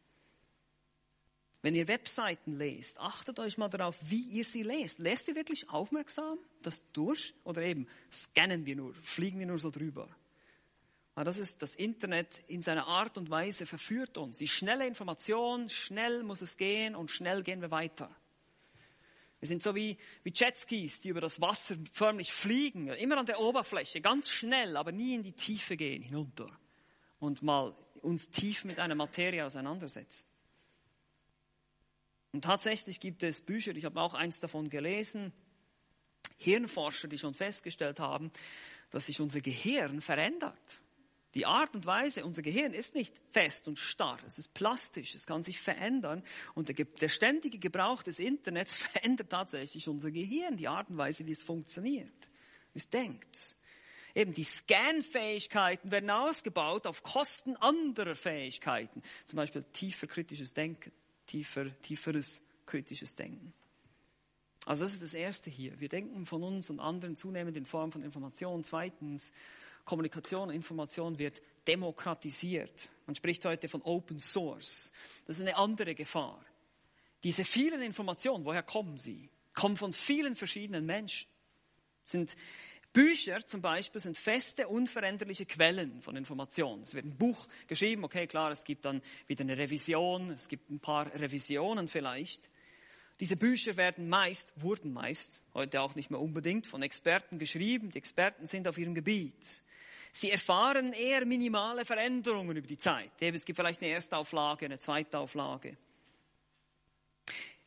[1.62, 5.00] Wenn ihr Webseiten lest, achtet euch mal darauf, wie ihr sie lest.
[5.00, 9.70] Lest ihr wirklich aufmerksam das durch oder eben scannen wir nur, fliegen wir nur so
[9.70, 10.08] drüber?
[11.16, 14.38] Aber das ist das Internet in seiner Art und Weise verführt uns.
[14.38, 18.16] Die schnelle Information, schnell muss es gehen und schnell gehen wir weiter.
[19.40, 23.40] Wir sind so wie, wie Jetskis, die über das Wasser förmlich fliegen, immer an der
[23.40, 26.50] Oberfläche, ganz schnell, aber nie in die Tiefe gehen, hinunter
[27.20, 30.28] und mal uns tief mit einer Materie auseinandersetzen.
[32.32, 35.32] Und tatsächlich gibt es Bücher, ich habe auch eins davon gelesen,
[36.38, 38.32] Hirnforscher, die schon festgestellt haben,
[38.92, 40.82] dass sich unser Gehirn verändert.
[41.36, 45.26] Die Art und Weise, unser Gehirn ist nicht fest und starr, es ist plastisch, es
[45.26, 46.24] kann sich verändern
[46.56, 51.26] und der, der ständige Gebrauch des Internets verändert tatsächlich unser Gehirn, die Art und Weise,
[51.26, 52.30] wie es funktioniert,
[52.74, 53.56] wie es denkt.
[54.16, 60.92] Eben die Scan-Fähigkeiten werden ausgebaut auf Kosten anderer Fähigkeiten, zum Beispiel tiefer kritisches Denken,
[61.28, 63.54] tiefer, tieferes kritisches Denken.
[64.66, 65.80] Also das ist das Erste hier.
[65.80, 68.64] Wir denken von uns und anderen zunehmend in Form von Information.
[68.64, 69.32] Zweitens,
[69.88, 72.90] Kommunikation, Information wird demokratisiert.
[73.08, 74.92] Man spricht heute von Open Source.
[75.26, 76.46] Das ist eine andere Gefahr.
[77.24, 79.30] Diese vielen Informationen, woher kommen sie?
[79.54, 81.28] Kommen von vielen verschiedenen Menschen.
[82.04, 82.36] Sind
[82.94, 86.84] Bücher zum Beispiel sind feste, unveränderliche Quellen von Informationen.
[86.84, 90.70] Es wird ein Buch geschrieben, okay, klar, es gibt dann wieder eine Revision, es gibt
[90.70, 92.50] ein paar Revisionen vielleicht.
[93.20, 97.90] Diese Bücher werden meist, wurden meist, heute auch nicht mehr unbedingt, von Experten geschrieben.
[97.90, 99.64] Die Experten sind auf ihrem Gebiet.
[100.18, 103.12] Sie erfahren eher minimale Veränderungen über die Zeit.
[103.20, 105.78] Es gibt vielleicht eine Erstauflage, eine Zweitauflage.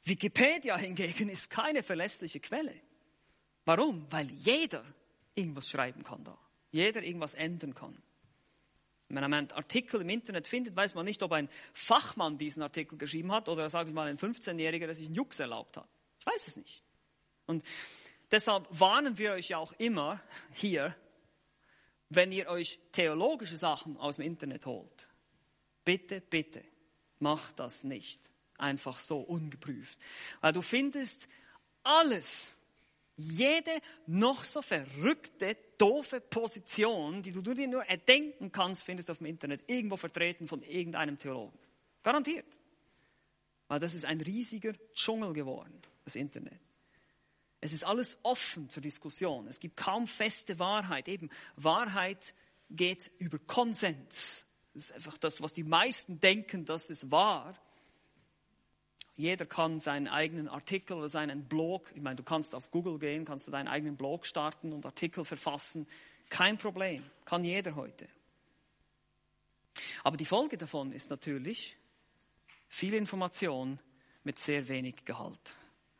[0.02, 2.74] Wikipedia hingegen ist keine verlässliche Quelle.
[3.64, 4.04] Warum?
[4.10, 4.84] Weil jeder
[5.36, 6.36] irgendwas schreiben kann da.
[6.72, 7.96] Jeder irgendwas ändern kann.
[9.06, 12.98] Wenn man einen Artikel im Internet findet, weiß man nicht, ob ein Fachmann diesen Artikel
[12.98, 15.88] geschrieben hat oder, sage ich mal, ein 15-Jähriger, der sich einen Jux erlaubt hat.
[16.18, 16.82] Ich weiß es nicht.
[17.46, 17.64] Und
[18.32, 20.20] deshalb warnen wir euch ja auch immer
[20.52, 20.96] hier,
[22.10, 25.08] wenn ihr euch theologische Sachen aus dem Internet holt,
[25.84, 26.62] bitte, bitte,
[27.20, 28.20] macht das nicht
[28.58, 29.98] einfach so ungeprüft.
[30.40, 31.28] Weil du findest
[31.82, 32.54] alles,
[33.16, 33.70] jede
[34.06, 39.28] noch so verrückte, doofe Position, die du dir nur erdenken kannst, findest du auf dem
[39.28, 41.58] Internet irgendwo vertreten von irgendeinem Theologen.
[42.02, 42.46] Garantiert.
[43.68, 46.60] Weil das ist ein riesiger Dschungel geworden, das Internet.
[47.60, 49.46] Es ist alles offen zur Diskussion.
[49.46, 51.08] Es gibt kaum feste Wahrheit.
[51.08, 52.34] Eben, Wahrheit
[52.70, 54.46] geht über Konsens.
[54.72, 57.54] Das ist einfach das, was die meisten denken, das ist wahr.
[59.16, 63.26] Jeder kann seinen eigenen Artikel oder seinen Blog, ich meine, du kannst auf Google gehen,
[63.26, 65.86] kannst du deinen eigenen Blog starten und Artikel verfassen.
[66.30, 67.04] Kein Problem.
[67.26, 68.08] Kann jeder heute.
[70.04, 71.76] Aber die Folge davon ist natürlich,
[72.68, 73.78] viel Information
[74.24, 75.56] mit sehr wenig Gehalt.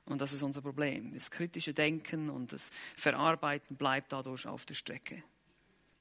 [0.07, 1.15] Und das ist unser Problem.
[1.15, 5.23] Das kritische Denken und das Verarbeiten bleibt dadurch auf der Strecke.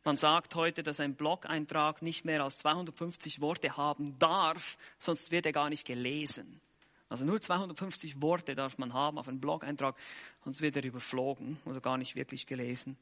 [0.04, 5.46] Man sagt heute, dass ein Blog-Eintrag nicht mehr als 250 Worte haben darf, sonst wird
[5.46, 6.62] er gar nicht gelesen.
[7.10, 9.96] Also nur 250 Worte darf man haben auf einen Blog-Eintrag,
[10.44, 12.98] sonst wird er überflogen, also gar nicht wirklich gelesen.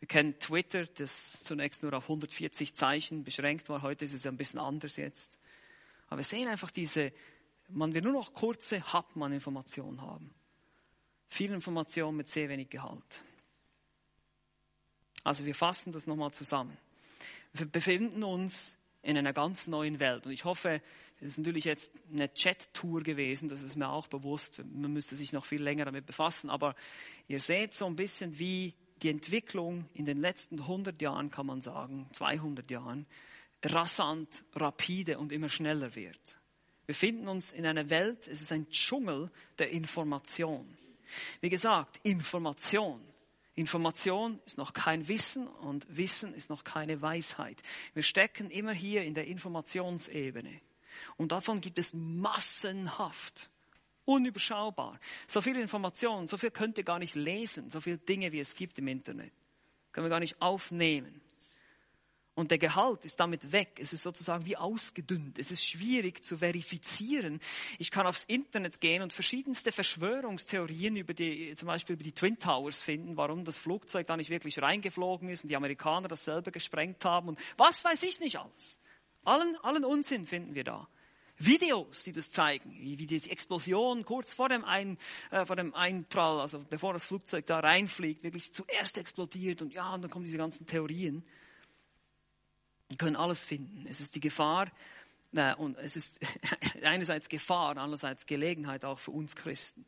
[0.00, 3.80] Wir kennen Twitter, das zunächst nur auf 140 Zeichen beschränkt war.
[3.80, 5.38] Heute ist es ein bisschen anders jetzt.
[6.08, 7.12] Aber wir sehen einfach diese,
[7.68, 10.34] man will nur noch kurze Hauptmann-Informationen haben.
[11.28, 13.24] Viel Information mit sehr wenig Gehalt.
[15.24, 16.76] Also wir fassen das nochmal zusammen.
[17.52, 20.26] Wir befinden uns in einer ganz neuen Welt.
[20.26, 20.82] Und ich hoffe,
[21.20, 24.62] es ist natürlich jetzt eine Chat-Tour gewesen, das ist mir auch bewusst.
[24.64, 26.50] Man müsste sich noch viel länger damit befassen.
[26.50, 26.74] Aber
[27.28, 31.60] ihr seht so ein bisschen, wie die Entwicklung in den letzten 100 Jahren, kann man
[31.60, 33.06] sagen, 200 Jahren,
[33.64, 36.38] rasant, rapide und immer schneller wird.
[36.86, 40.76] Wir finden uns in einer Welt, es ist ein Dschungel der Information.
[41.40, 43.00] Wie gesagt, Information.
[43.54, 47.62] Information ist noch kein Wissen und Wissen ist noch keine Weisheit.
[47.94, 50.60] Wir stecken immer hier in der Informationsebene.
[51.16, 53.48] Und davon gibt es massenhaft.
[54.04, 54.98] Unüberschaubar.
[55.26, 58.54] So viel Information, so viel könnt ihr gar nicht lesen, so viele Dinge, wie es
[58.54, 59.32] gibt im Internet.
[59.92, 61.20] Können wir gar nicht aufnehmen.
[62.36, 63.78] Und der Gehalt ist damit weg.
[63.80, 65.38] Es ist sozusagen wie ausgedünnt.
[65.38, 67.40] Es ist schwierig zu verifizieren.
[67.78, 72.36] Ich kann aufs Internet gehen und verschiedenste Verschwörungstheorien über die, zum Beispiel über die Twin
[72.38, 76.50] Towers finden, warum das Flugzeug da nicht wirklich reingeflogen ist und die Amerikaner das selber
[76.50, 78.80] gesprengt haben und was weiß ich nicht alles.
[79.24, 80.88] Allen, allen Unsinn finden wir da.
[81.36, 84.98] Videos, die das zeigen, wie, wie die Explosion kurz vor dem, Ein,
[85.30, 89.94] äh, vor dem Einprall, also bevor das Flugzeug da reinfliegt, wirklich zuerst explodiert und ja,
[89.94, 91.24] und dann kommen diese ganzen Theorien.
[92.94, 93.86] Wir können alles finden.
[93.88, 94.70] Es ist die Gefahr,
[95.34, 96.20] äh, und es ist
[96.84, 99.84] einerseits Gefahr, andererseits Gelegenheit auch für uns Christen.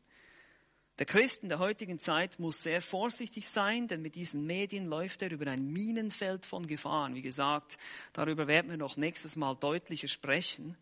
[0.99, 5.21] Der Christ in der heutigen Zeit muss sehr vorsichtig sein, denn mit diesen Medien läuft
[5.21, 7.15] er über ein Minenfeld von Gefahren.
[7.15, 7.77] Wie gesagt,
[8.11, 10.75] darüber werden wir noch nächstes Mal deutlicher sprechen.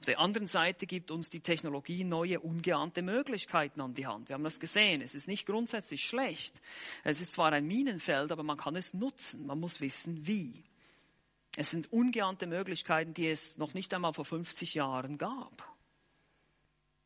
[0.00, 4.30] Auf der anderen Seite gibt uns die Technologie neue, ungeahnte Möglichkeiten an die Hand.
[4.30, 5.00] Wir haben das gesehen.
[5.00, 6.60] Es ist nicht grundsätzlich schlecht.
[7.04, 9.46] Es ist zwar ein Minenfeld, aber man kann es nutzen.
[9.46, 10.64] Man muss wissen, wie.
[11.56, 15.68] Es sind ungeahnte Möglichkeiten, die es noch nicht einmal vor 50 Jahren gab.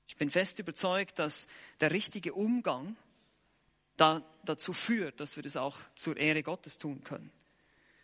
[0.06, 1.48] Ich bin fest überzeugt, dass
[1.80, 2.96] der richtige Umgang
[3.96, 7.30] da, dazu führt, dass wir das auch zur Ehre Gottes tun können.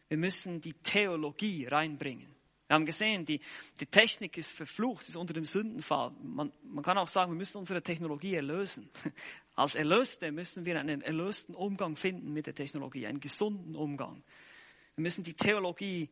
[0.09, 2.35] Wir müssen die Theologie reinbringen.
[2.67, 3.41] Wir haben gesehen, die,
[3.81, 6.13] die Technik ist verflucht, ist unter dem Sündenfall.
[6.23, 8.89] Man, man kann auch sagen, wir müssen unsere Technologie erlösen.
[9.57, 14.23] Als Erlöste müssen wir einen erlösten Umgang finden mit der Technologie, einen gesunden Umgang.
[14.95, 16.09] Wir müssen die Theologie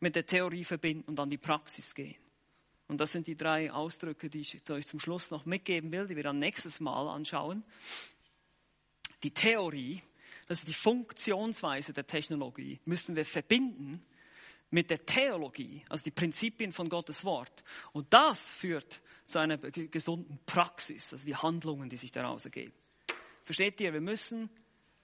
[0.00, 2.16] mit der Theorie verbinden und an die Praxis gehen.
[2.88, 6.16] Und das sind die drei Ausdrücke, die ich euch zum Schluss noch mitgeben will, die
[6.16, 7.62] wir dann nächstes Mal anschauen.
[9.22, 10.02] Die Theorie,
[10.46, 14.02] das ist die Funktionsweise der Technologie, müssen wir verbinden
[14.70, 17.64] mit der Theologie, also die Prinzipien von Gottes Wort.
[17.92, 22.72] Und das führt zu einer gesunden Praxis, also die Handlungen, die sich daraus ergeben.
[23.44, 24.50] Versteht ihr, wir müssen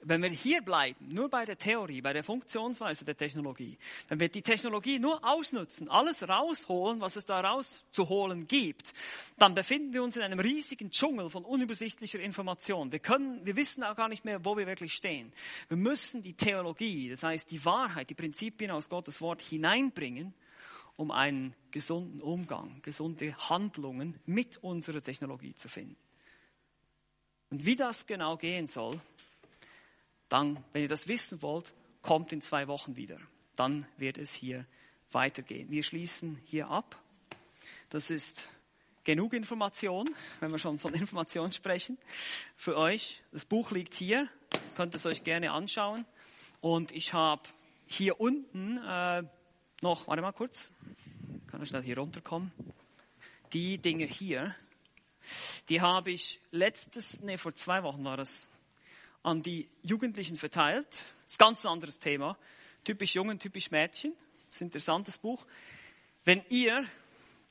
[0.07, 3.79] wenn wir hier bleiben, nur bei der Theorie, bei der Funktionsweise der Technologie,
[4.09, 8.93] dann wird die Technologie nur ausnutzen, alles rausholen, was es da rauszuholen gibt,
[9.39, 12.93] dann befinden wir uns in einem riesigen Dschungel von unübersichtlicher Information.
[12.93, 15.33] Wir können, wir wissen auch gar nicht mehr, wo wir wirklich stehen.
[15.69, 20.35] Wir müssen die Theologie, das heißt die Wahrheit, die Prinzipien aus Gottes Wort hineinbringen,
[20.97, 25.97] um einen gesunden Umgang, gesunde Handlungen mit unserer Technologie zu finden.
[27.51, 29.01] Und wie das genau gehen soll,
[30.29, 31.72] dann, wenn ihr das wissen wollt,
[32.03, 33.18] kommt in zwei Wochen wieder.
[33.57, 34.66] Dann wird es hier
[35.12, 35.70] weitergehen.
[35.70, 37.01] Wir schließen hier ab.
[37.89, 38.49] Das ist
[39.05, 40.09] genug Information,
[40.41, 41.99] wenn wir schon von Information sprechen,
[42.57, 43.22] für euch.
[43.33, 44.29] Das Buch liegt hier,
[44.77, 46.05] könnt es euch gerne anschauen.
[46.61, 47.43] Und ich habe
[47.87, 49.22] hier unten äh,
[49.83, 50.72] noch, warte mal kurz,
[51.47, 52.53] kann ich schnell hier runterkommen.
[53.53, 54.55] Die Dinge hier,
[55.68, 58.49] die habe ich letztes, nee, vor zwei Wochen war das,
[59.25, 60.87] an die Jugendlichen verteilt.
[60.91, 62.39] Das ist ganz anderes Thema.
[62.85, 64.12] Typisch Jungen, typisch Mädchen.
[64.47, 65.45] Das ist ein interessantes Buch.
[66.25, 66.85] Wenn ihr,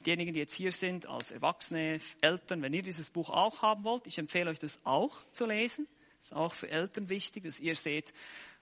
[0.05, 4.05] diejenigen, die jetzt hier sind, als Erwachsene, Eltern, wenn ihr dieses Buch auch haben wollt,
[4.05, 5.87] ich empfehle euch das auch zu lesen.
[6.19, 8.13] Das ist auch für Eltern wichtig, dass ihr seht,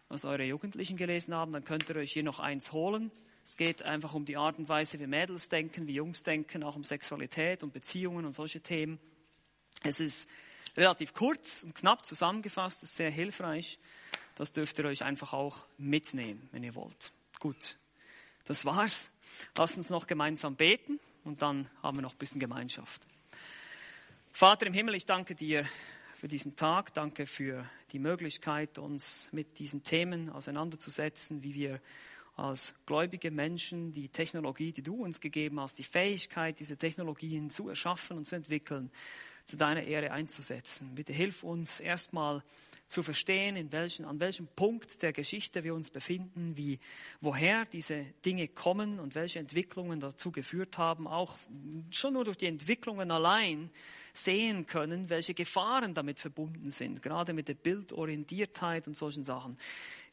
[0.08, 1.52] was eure Jugendlichen gelesen haben.
[1.52, 3.12] Dann könnt ihr euch hier noch eins holen.
[3.44, 6.78] Es geht einfach um die Art und Weise, wie Mädels denken, wie Jungs denken, auch
[6.78, 9.00] um Sexualität und Beziehungen und solche Themen.
[9.84, 10.30] Es ist
[10.78, 13.80] relativ kurz und knapp zusammengefasst, ist sehr hilfreich.
[14.36, 17.12] Das dürft ihr euch einfach auch mitnehmen, wenn ihr wollt.
[17.40, 17.78] Gut,
[18.46, 19.12] das war's.
[19.56, 23.02] Lasst uns noch gemeinsam beten und dann haben wir noch ein bisschen Gemeinschaft.
[24.32, 25.68] Vater im Himmel, ich danke dir
[26.16, 31.82] für diesen Tag, danke für die Möglichkeit, uns mit diesen Themen auseinanderzusetzen, wie wir
[32.36, 37.70] als gläubige Menschen die Technologie, die du uns gegeben hast, die Fähigkeit, diese Technologien zu
[37.70, 38.90] erschaffen und zu entwickeln,
[39.46, 40.96] zu deiner Ehre einzusetzen.
[40.96, 42.44] Bitte hilf uns erstmal
[42.92, 46.80] zu verstehen, in welchen, an welchem Punkt der Geschichte wir uns befinden, wie,
[47.22, 51.38] woher diese Dinge kommen und welche Entwicklungen dazu geführt haben, auch
[51.90, 53.72] schon nur durch die Entwicklungen allein
[54.14, 59.58] sehen können, welche Gefahren damit verbunden sind, gerade mit der Bildorientiertheit und solchen Sachen.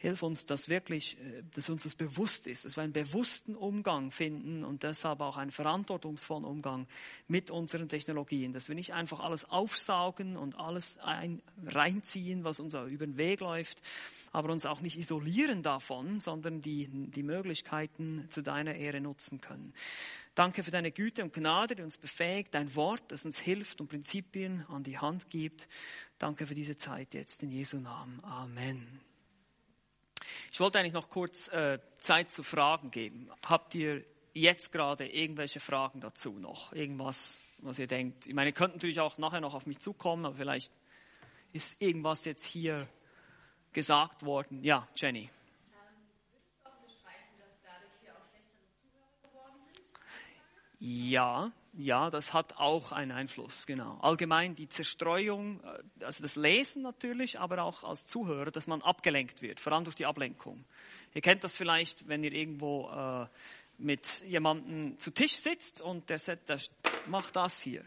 [0.01, 4.13] Hilf uns, dass wirklich, äh, dass uns das bewusst ist, dass wir einen bewussten Umgang
[4.13, 6.87] finden und deshalb auch einen verantwortungsvollen Umgang
[7.27, 12.75] mit unseren Technologien, dass wir nicht einfach alles aufsaugen und alles ein, reinziehen, was uns
[12.75, 13.83] über den Weg läuft,
[14.31, 19.75] aber uns auch nicht isolieren davon, sondern die, die Möglichkeiten zu deiner Ehre nutzen können.
[20.39, 23.89] Danke für deine Güte und Gnade, die uns befähigt, dein Wort, das uns hilft und
[23.89, 25.67] Prinzipien an die Hand gibt.
[26.17, 28.23] Danke für diese Zeit jetzt in Jesu Namen.
[28.23, 29.01] Amen.
[30.53, 33.29] Ich wollte eigentlich noch kurz äh, Zeit zu Fragen geben.
[33.45, 36.73] Habt ihr jetzt gerade irgendwelche Fragen dazu noch?
[36.73, 38.29] Irgendwas, was ihr denkt?
[38.29, 40.73] Ich meine, ihr könnt natürlich auch nachher noch auf mich zukommen, aber vielleicht
[41.53, 42.89] ist irgendwas jetzt hier
[43.73, 44.63] gesagt worden.
[44.63, 45.31] Ja, Jenny.
[50.81, 53.99] Ja, ja, das hat auch einen Einfluss, genau.
[54.01, 59.43] Allgemein die Zerstreuung, äh, also das Lesen natürlich, aber auch als Zuhörer, dass man abgelenkt
[59.43, 60.65] wird, vor allem durch die Ablenkung.
[61.15, 63.27] Ihr kennt das vielleicht, wenn ihr irgendwo äh,
[63.79, 66.61] mit jemandem zu Tisch sitzt und der sagt, der
[67.07, 67.85] macht das hier.